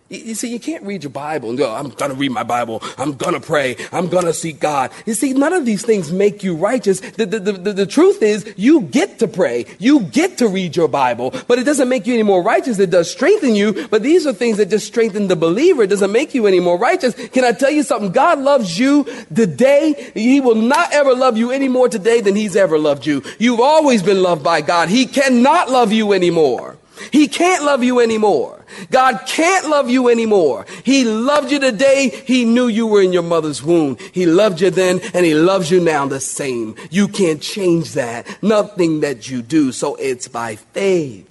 You 0.09 0.35
see, 0.35 0.49
you 0.49 0.59
can't 0.59 0.83
read 0.85 1.03
your 1.03 1.09
Bible 1.09 1.49
and 1.49 1.57
go, 1.57 1.73
I'm 1.73 1.89
going 1.89 2.11
to 2.11 2.17
read 2.17 2.31
my 2.31 2.43
Bible. 2.43 2.81
I'm 2.97 3.15
going 3.15 3.33
to 3.33 3.41
pray. 3.41 3.75
I'm 3.91 4.07
going 4.07 4.23
to 4.23 4.33
seek 4.33 4.57
God. 4.57 4.91
You 5.05 5.13
see, 5.13 5.33
none 5.33 5.51
of 5.51 5.65
these 5.65 5.83
things 5.83 6.13
make 6.13 6.43
you 6.43 6.55
righteous. 6.55 7.01
The, 7.01 7.25
the, 7.25 7.39
the, 7.39 7.73
the, 7.73 7.85
truth 7.85 8.23
is, 8.23 8.53
you 8.55 8.81
get 8.81 9.19
to 9.19 9.27
pray. 9.27 9.65
You 9.79 10.01
get 10.01 10.37
to 10.37 10.47
read 10.47 10.77
your 10.77 10.87
Bible, 10.87 11.33
but 11.47 11.59
it 11.59 11.65
doesn't 11.65 11.89
make 11.89 12.07
you 12.07 12.13
any 12.13 12.23
more 12.23 12.41
righteous. 12.41 12.79
It 12.79 12.89
does 12.89 13.11
strengthen 13.11 13.53
you, 13.53 13.87
but 13.89 14.01
these 14.01 14.25
are 14.25 14.31
things 14.31 14.57
that 14.57 14.69
just 14.69 14.87
strengthen 14.87 15.27
the 15.27 15.35
believer. 15.35 15.83
It 15.83 15.87
doesn't 15.87 16.11
make 16.13 16.33
you 16.33 16.47
any 16.47 16.61
more 16.61 16.77
righteous. 16.77 17.13
Can 17.29 17.43
I 17.43 17.51
tell 17.51 17.71
you 17.71 17.83
something? 17.83 18.13
God 18.13 18.39
loves 18.39 18.79
you 18.79 19.05
today. 19.35 20.11
He 20.13 20.39
will 20.39 20.55
not 20.55 20.93
ever 20.93 21.15
love 21.15 21.35
you 21.35 21.51
any 21.51 21.67
more 21.67 21.89
today 21.89 22.21
than 22.21 22.35
he's 22.35 22.55
ever 22.55 22.79
loved 22.79 23.05
you. 23.05 23.23
You've 23.39 23.59
always 23.59 24.03
been 24.03 24.21
loved 24.21 24.43
by 24.43 24.61
God. 24.61 24.87
He 24.87 25.05
cannot 25.05 25.69
love 25.69 25.91
you 25.91 26.13
anymore. 26.13 26.77
He 27.11 27.27
can't 27.27 27.65
love 27.65 27.83
you 27.83 27.99
anymore. 27.99 28.56
God 28.91 29.21
can't 29.27 29.69
love 29.69 29.89
you 29.89 30.09
anymore. 30.09 30.65
He 30.83 31.03
loved 31.03 31.51
you 31.51 31.59
today. 31.59 32.09
He 32.25 32.45
knew 32.45 32.67
you 32.67 32.87
were 32.87 33.01
in 33.01 33.13
your 33.13 33.23
mother's 33.23 33.63
womb. 33.63 33.97
He 34.11 34.25
loved 34.25 34.61
you 34.61 34.69
then 34.69 34.99
and 35.13 35.25
he 35.25 35.33
loves 35.33 35.71
you 35.71 35.79
now 35.79 36.07
the 36.07 36.19
same. 36.19 36.75
You 36.91 37.07
can't 37.07 37.41
change 37.41 37.93
that. 37.93 38.27
Nothing 38.43 39.01
that 39.01 39.29
you 39.29 39.41
do. 39.41 39.71
So 39.71 39.95
it's 39.95 40.27
by 40.27 40.55
faith 40.55 41.27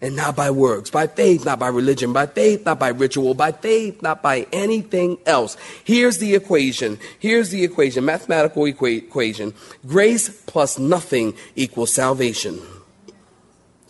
and 0.00 0.14
not 0.14 0.36
by 0.36 0.50
works. 0.50 0.90
By 0.90 1.06
faith, 1.06 1.44
not 1.44 1.58
by 1.58 1.68
religion. 1.68 2.12
By 2.12 2.26
faith, 2.26 2.64
not 2.64 2.78
by 2.78 2.88
ritual. 2.88 3.34
By 3.34 3.52
faith, 3.52 4.02
not 4.02 4.22
by 4.22 4.46
anything 4.52 5.18
else. 5.26 5.56
Here's 5.84 6.18
the 6.18 6.34
equation. 6.34 6.98
Here's 7.18 7.50
the 7.50 7.64
equation. 7.64 8.04
Mathematical 8.04 8.64
equa- 8.64 8.98
equation. 8.98 9.54
Grace 9.86 10.28
plus 10.28 10.78
nothing 10.78 11.34
equals 11.54 11.92
salvation. 11.92 12.60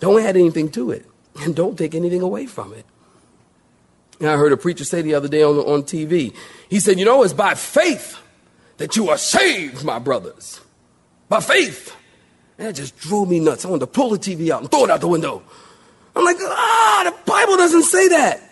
Don't 0.00 0.22
add 0.22 0.36
anything 0.36 0.70
to 0.72 0.90
it, 0.90 1.06
and 1.40 1.54
don't 1.54 1.76
take 1.76 1.94
anything 1.94 2.22
away 2.22 2.46
from 2.46 2.72
it. 2.72 2.84
And 4.20 4.28
I 4.28 4.36
heard 4.36 4.52
a 4.52 4.56
preacher 4.56 4.84
say 4.84 5.02
the 5.02 5.14
other 5.14 5.28
day 5.28 5.42
on, 5.42 5.56
on 5.56 5.82
TV, 5.82 6.34
he 6.68 6.80
said, 6.80 6.98
You 6.98 7.04
know, 7.04 7.22
it's 7.22 7.32
by 7.32 7.54
faith 7.54 8.18
that 8.78 8.96
you 8.96 9.10
are 9.10 9.18
saved, 9.18 9.84
my 9.84 9.98
brothers. 9.98 10.60
By 11.28 11.40
faith. 11.40 11.94
And 12.58 12.68
that 12.68 12.74
just 12.74 12.96
drove 12.98 13.28
me 13.28 13.40
nuts. 13.40 13.64
I 13.64 13.68
wanted 13.68 13.80
to 13.80 13.86
pull 13.88 14.10
the 14.10 14.18
TV 14.18 14.50
out 14.50 14.62
and 14.62 14.70
throw 14.70 14.84
it 14.84 14.90
out 14.90 15.00
the 15.00 15.08
window. 15.08 15.42
I'm 16.14 16.24
like, 16.24 16.36
ah, 16.40 17.02
the 17.04 17.30
Bible 17.30 17.56
doesn't 17.56 17.82
say 17.82 18.08
that. 18.08 18.42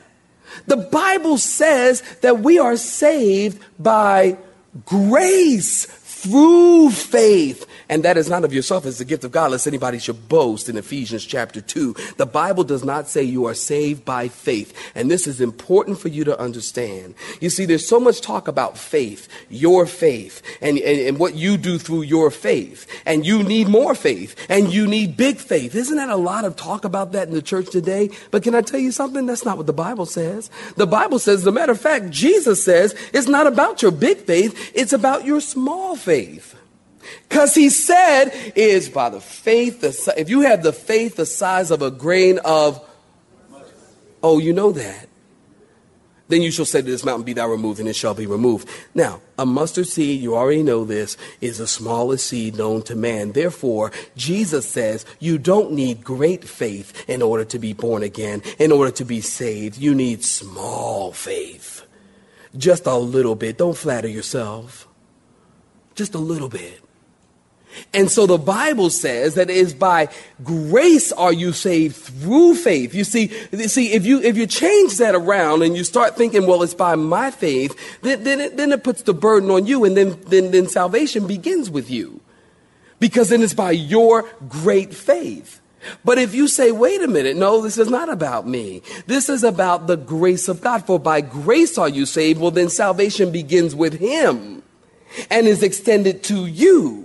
The 0.66 0.76
Bible 0.76 1.38
says 1.38 2.02
that 2.20 2.40
we 2.40 2.58
are 2.58 2.76
saved 2.76 3.62
by 3.78 4.36
grace 4.84 5.86
through 5.86 6.90
faith. 6.90 7.66
And 7.88 8.02
that 8.04 8.16
is 8.16 8.28
not 8.28 8.44
of 8.44 8.52
yourself, 8.52 8.86
it's 8.86 8.98
the 8.98 9.04
gift 9.04 9.24
of 9.24 9.32
God, 9.32 9.50
lest 9.50 9.66
anybody 9.66 9.98
should 9.98 10.28
boast 10.28 10.68
in 10.68 10.76
Ephesians 10.76 11.24
chapter 11.24 11.60
2. 11.60 11.94
The 12.16 12.26
Bible 12.26 12.64
does 12.64 12.84
not 12.84 13.08
say 13.08 13.22
you 13.22 13.46
are 13.46 13.54
saved 13.54 14.04
by 14.04 14.28
faith. 14.28 14.72
And 14.94 15.10
this 15.10 15.26
is 15.26 15.40
important 15.40 15.98
for 15.98 16.08
you 16.08 16.24
to 16.24 16.38
understand. 16.38 17.14
You 17.40 17.50
see, 17.50 17.64
there's 17.66 17.86
so 17.86 18.00
much 18.00 18.20
talk 18.20 18.48
about 18.48 18.78
faith, 18.78 19.28
your 19.50 19.86
faith, 19.86 20.42
and, 20.60 20.78
and, 20.78 21.00
and 21.00 21.18
what 21.18 21.34
you 21.34 21.56
do 21.56 21.78
through 21.78 22.02
your 22.02 22.30
faith. 22.30 22.86
And 23.06 23.26
you 23.26 23.42
need 23.42 23.68
more 23.68 23.94
faith, 23.94 24.34
and 24.48 24.72
you 24.72 24.86
need 24.86 25.16
big 25.16 25.36
faith. 25.36 25.74
Isn't 25.74 25.96
that 25.96 26.08
a 26.08 26.16
lot 26.16 26.44
of 26.44 26.56
talk 26.56 26.84
about 26.84 27.12
that 27.12 27.28
in 27.28 27.34
the 27.34 27.42
church 27.42 27.70
today? 27.70 28.10
But 28.30 28.42
can 28.42 28.54
I 28.54 28.62
tell 28.62 28.80
you 28.80 28.92
something? 28.92 29.26
That's 29.26 29.44
not 29.44 29.56
what 29.56 29.66
the 29.66 29.72
Bible 29.72 30.06
says. 30.06 30.50
The 30.76 30.86
Bible 30.86 31.18
says, 31.18 31.40
as 31.40 31.46
a 31.46 31.52
matter 31.52 31.72
of 31.72 31.80
fact, 31.80 32.10
Jesus 32.10 32.64
says, 32.64 32.94
it's 33.12 33.28
not 33.28 33.46
about 33.46 33.82
your 33.82 33.90
big 33.90 34.18
faith, 34.18 34.72
it's 34.74 34.92
about 34.92 35.24
your 35.24 35.40
small 35.40 35.96
faith. 35.96 36.54
Because 37.28 37.54
he 37.54 37.70
said, 37.70 38.30
is 38.54 38.88
by 38.88 39.10
the 39.10 39.20
faith, 39.20 39.80
the, 39.80 40.14
if 40.20 40.28
you 40.28 40.42
have 40.42 40.62
the 40.62 40.72
faith 40.72 41.16
the 41.16 41.26
size 41.26 41.70
of 41.70 41.82
a 41.82 41.90
grain 41.90 42.38
of, 42.44 42.84
oh, 44.22 44.38
you 44.38 44.52
know 44.52 44.72
that. 44.72 45.08
Then 46.28 46.40
you 46.40 46.50
shall 46.50 46.64
say 46.64 46.80
to 46.80 46.86
this 46.86 47.04
mountain, 47.04 47.24
Be 47.24 47.34
thou 47.34 47.48
removed, 47.48 47.80
and 47.80 47.88
it 47.88 47.96
shall 47.96 48.14
be 48.14 48.26
removed. 48.26 48.68
Now, 48.94 49.20
a 49.38 49.44
mustard 49.44 49.86
seed, 49.86 50.22
you 50.22 50.34
already 50.34 50.62
know 50.62 50.84
this, 50.84 51.18
is 51.40 51.58
the 51.58 51.66
smallest 51.66 52.26
seed 52.26 52.56
known 52.56 52.82
to 52.82 52.94
man. 52.94 53.32
Therefore, 53.32 53.92
Jesus 54.16 54.66
says 54.66 55.04
you 55.18 55.36
don't 55.36 55.72
need 55.72 56.02
great 56.02 56.44
faith 56.44 57.08
in 57.08 57.20
order 57.20 57.44
to 57.44 57.58
be 57.58 57.74
born 57.74 58.02
again, 58.02 58.42
in 58.58 58.72
order 58.72 58.90
to 58.92 59.04
be 59.04 59.20
saved. 59.20 59.76
You 59.76 59.94
need 59.94 60.24
small 60.24 61.12
faith. 61.12 61.82
Just 62.56 62.86
a 62.86 62.96
little 62.96 63.34
bit. 63.34 63.58
Don't 63.58 63.76
flatter 63.76 64.08
yourself. 64.08 64.88
Just 65.94 66.14
a 66.14 66.18
little 66.18 66.48
bit. 66.48 66.83
And 67.92 68.10
so 68.10 68.26
the 68.26 68.38
Bible 68.38 68.90
says 68.90 69.34
that 69.34 69.50
it 69.50 69.56
is 69.56 69.74
by 69.74 70.08
grace 70.42 71.12
are 71.12 71.32
you 71.32 71.52
saved 71.52 71.96
through 71.96 72.54
faith. 72.54 72.94
You 72.94 73.04
see, 73.04 73.30
you 73.52 73.68
see, 73.68 73.92
if 73.92 74.04
you 74.04 74.20
if 74.20 74.36
you 74.36 74.46
change 74.46 74.98
that 74.98 75.14
around 75.14 75.62
and 75.62 75.76
you 75.76 75.84
start 75.84 76.16
thinking, 76.16 76.46
well, 76.46 76.62
it's 76.62 76.74
by 76.74 76.94
my 76.94 77.30
faith, 77.30 77.76
then 78.02 78.24
then 78.24 78.40
it, 78.40 78.56
then 78.56 78.72
it 78.72 78.84
puts 78.84 79.02
the 79.02 79.14
burden 79.14 79.50
on 79.50 79.66
you, 79.66 79.84
and 79.84 79.96
then 79.96 80.20
then 80.26 80.50
then 80.50 80.68
salvation 80.68 81.26
begins 81.26 81.70
with 81.70 81.90
you, 81.90 82.20
because 83.00 83.28
then 83.28 83.42
it's 83.42 83.54
by 83.54 83.70
your 83.70 84.28
great 84.48 84.94
faith. 84.94 85.60
But 86.04 86.18
if 86.18 86.34
you 86.34 86.48
say, 86.48 86.72
wait 86.72 87.02
a 87.02 87.08
minute, 87.08 87.36
no, 87.36 87.60
this 87.60 87.76
is 87.76 87.90
not 87.90 88.08
about 88.08 88.46
me. 88.46 88.80
This 89.06 89.28
is 89.28 89.44
about 89.44 89.86
the 89.86 89.96
grace 89.96 90.48
of 90.48 90.62
God. 90.62 90.86
For 90.86 90.98
by 90.98 91.20
grace 91.20 91.76
are 91.76 91.90
you 91.90 92.06
saved. 92.06 92.40
Well, 92.40 92.50
then 92.50 92.70
salvation 92.70 93.30
begins 93.30 93.74
with 93.74 93.98
Him 94.00 94.62
and 95.30 95.46
is 95.46 95.62
extended 95.62 96.22
to 96.24 96.46
you. 96.46 97.03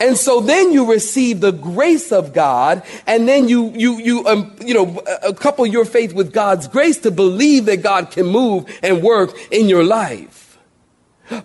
And 0.00 0.16
so 0.16 0.40
then 0.40 0.72
you 0.72 0.90
receive 0.90 1.40
the 1.40 1.50
grace 1.50 2.12
of 2.12 2.32
God, 2.32 2.84
and 3.06 3.28
then 3.28 3.48
you, 3.48 3.72
you, 3.74 3.98
you, 3.98 4.26
um, 4.26 4.54
you 4.64 4.72
know, 4.72 5.32
couple 5.34 5.66
your 5.66 5.84
faith 5.84 6.12
with 6.12 6.32
God's 6.32 6.68
grace 6.68 6.98
to 6.98 7.10
believe 7.10 7.64
that 7.64 7.82
God 7.82 8.10
can 8.12 8.26
move 8.26 8.66
and 8.82 9.02
work 9.02 9.36
in 9.50 9.68
your 9.68 9.82
life. 9.82 10.58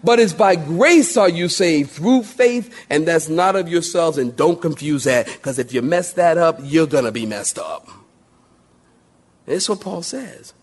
But 0.04 0.20
it's 0.20 0.34
by 0.34 0.56
grace 0.56 1.18
are 1.18 1.30
you 1.30 1.50
saved 1.50 1.92
through 1.92 2.24
faith, 2.24 2.74
and 2.90 3.08
that's 3.08 3.28
not 3.28 3.56
of 3.56 3.68
yourselves, 3.68 4.18
and 4.18 4.36
don't 4.36 4.62
confuse 4.62 5.06
that, 5.06 5.26
because 5.26 5.58
if 5.58 5.74
you 5.74 5.82
mess 5.82 6.14
that 6.14 6.38
up, 6.38 6.60
you're 6.62 6.88
gonna 6.88 7.12
be 7.12 7.26
messed 7.26 7.58
up. 7.58 7.88
It's 9.48 9.68
what 9.68 9.82
Paul 9.82 10.04
says. 10.04 10.54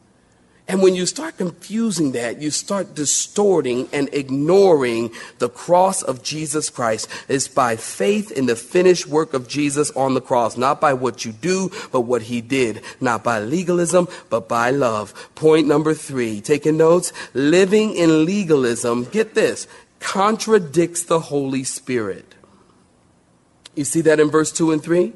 And 0.71 0.83
when 0.83 0.95
you 0.95 1.05
start 1.05 1.37
confusing 1.37 2.13
that, 2.13 2.41
you 2.41 2.53
start 2.53 2.95
distorting 2.95 3.89
and 3.93 4.09
ignoring 4.13 5.11
the 5.41 5.49
cross 5.49 6.01
of 6.01 6.23
Jesus 6.23 6.71
Christ. 6.71 7.09
It's 7.27 7.49
by 7.49 7.75
faith 7.75 8.31
in 8.31 8.47
the 8.47 8.55
finished 8.55 9.09
work 9.09 9.35
of 9.35 9.49
Jesus 9.49 9.91
on 9.97 10.15
the 10.15 10.21
cross, 10.21 10.57
not 10.57 10.81
by 10.81 10.93
what 10.95 11.25
you 11.25 11.33
do, 11.33 11.73
but 11.91 12.03
what 12.03 12.23
he 12.23 12.41
did. 12.41 12.83
Not 13.01 13.25
by 13.25 13.41
legalism, 13.41 14.07
but 14.29 14.49
by 14.49 14.71
love. 14.71 15.13
Point 15.35 15.67
number 15.67 15.93
three, 15.93 16.41
taking 16.41 16.77
notes, 16.77 17.13
living 17.35 17.97
in 17.97 18.25
legalism, 18.25 19.07
get 19.07 19.35
this, 19.35 19.67
contradicts 19.99 21.03
the 21.03 21.19
Holy 21.19 21.65
Spirit. 21.65 22.37
You 23.75 23.83
see 23.83 24.03
that 24.03 24.21
in 24.21 24.31
verse 24.31 24.53
2 24.53 24.71
and 24.71 24.81
3? 24.81 25.15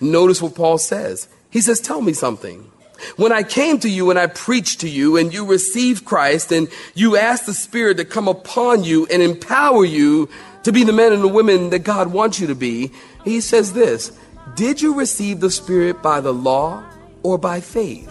Notice 0.00 0.40
what 0.40 0.54
Paul 0.54 0.78
says. 0.78 1.28
He 1.50 1.60
says, 1.60 1.78
Tell 1.78 2.00
me 2.00 2.14
something. 2.14 2.70
When 3.16 3.32
I 3.32 3.42
came 3.42 3.78
to 3.80 3.88
you 3.88 4.10
and 4.10 4.18
I 4.18 4.26
preached 4.26 4.80
to 4.80 4.88
you 4.88 5.16
and 5.16 5.32
you 5.32 5.44
received 5.44 6.04
Christ 6.04 6.52
and 6.52 6.68
you 6.94 7.16
asked 7.16 7.46
the 7.46 7.54
Spirit 7.54 7.96
to 7.98 8.04
come 8.04 8.28
upon 8.28 8.84
you 8.84 9.06
and 9.06 9.22
empower 9.22 9.84
you 9.84 10.28
to 10.64 10.72
be 10.72 10.84
the 10.84 10.92
men 10.92 11.12
and 11.12 11.22
the 11.22 11.28
women 11.28 11.70
that 11.70 11.80
God 11.80 12.12
wants 12.12 12.40
you 12.40 12.46
to 12.46 12.54
be, 12.54 12.90
he 13.24 13.40
says 13.40 13.72
this 13.72 14.12
Did 14.56 14.82
you 14.82 14.94
receive 14.94 15.40
the 15.40 15.50
Spirit 15.50 16.02
by 16.02 16.20
the 16.20 16.32
law 16.32 16.84
or 17.22 17.38
by 17.38 17.60
faith? 17.60 18.10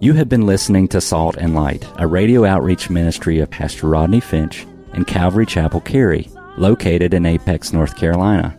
You 0.00 0.14
have 0.14 0.28
been 0.28 0.46
listening 0.46 0.88
to 0.88 1.00
Salt 1.00 1.36
and 1.36 1.54
Light, 1.54 1.86
a 1.96 2.08
radio 2.08 2.44
outreach 2.44 2.90
ministry 2.90 3.38
of 3.38 3.50
Pastor 3.50 3.86
Rodney 3.86 4.18
Finch 4.18 4.66
and 4.92 5.06
Calvary 5.06 5.46
Chapel 5.46 5.80
Cary, 5.80 6.28
located 6.58 7.14
in 7.14 7.24
Apex, 7.24 7.72
North 7.72 7.96
Carolina. 7.96 8.58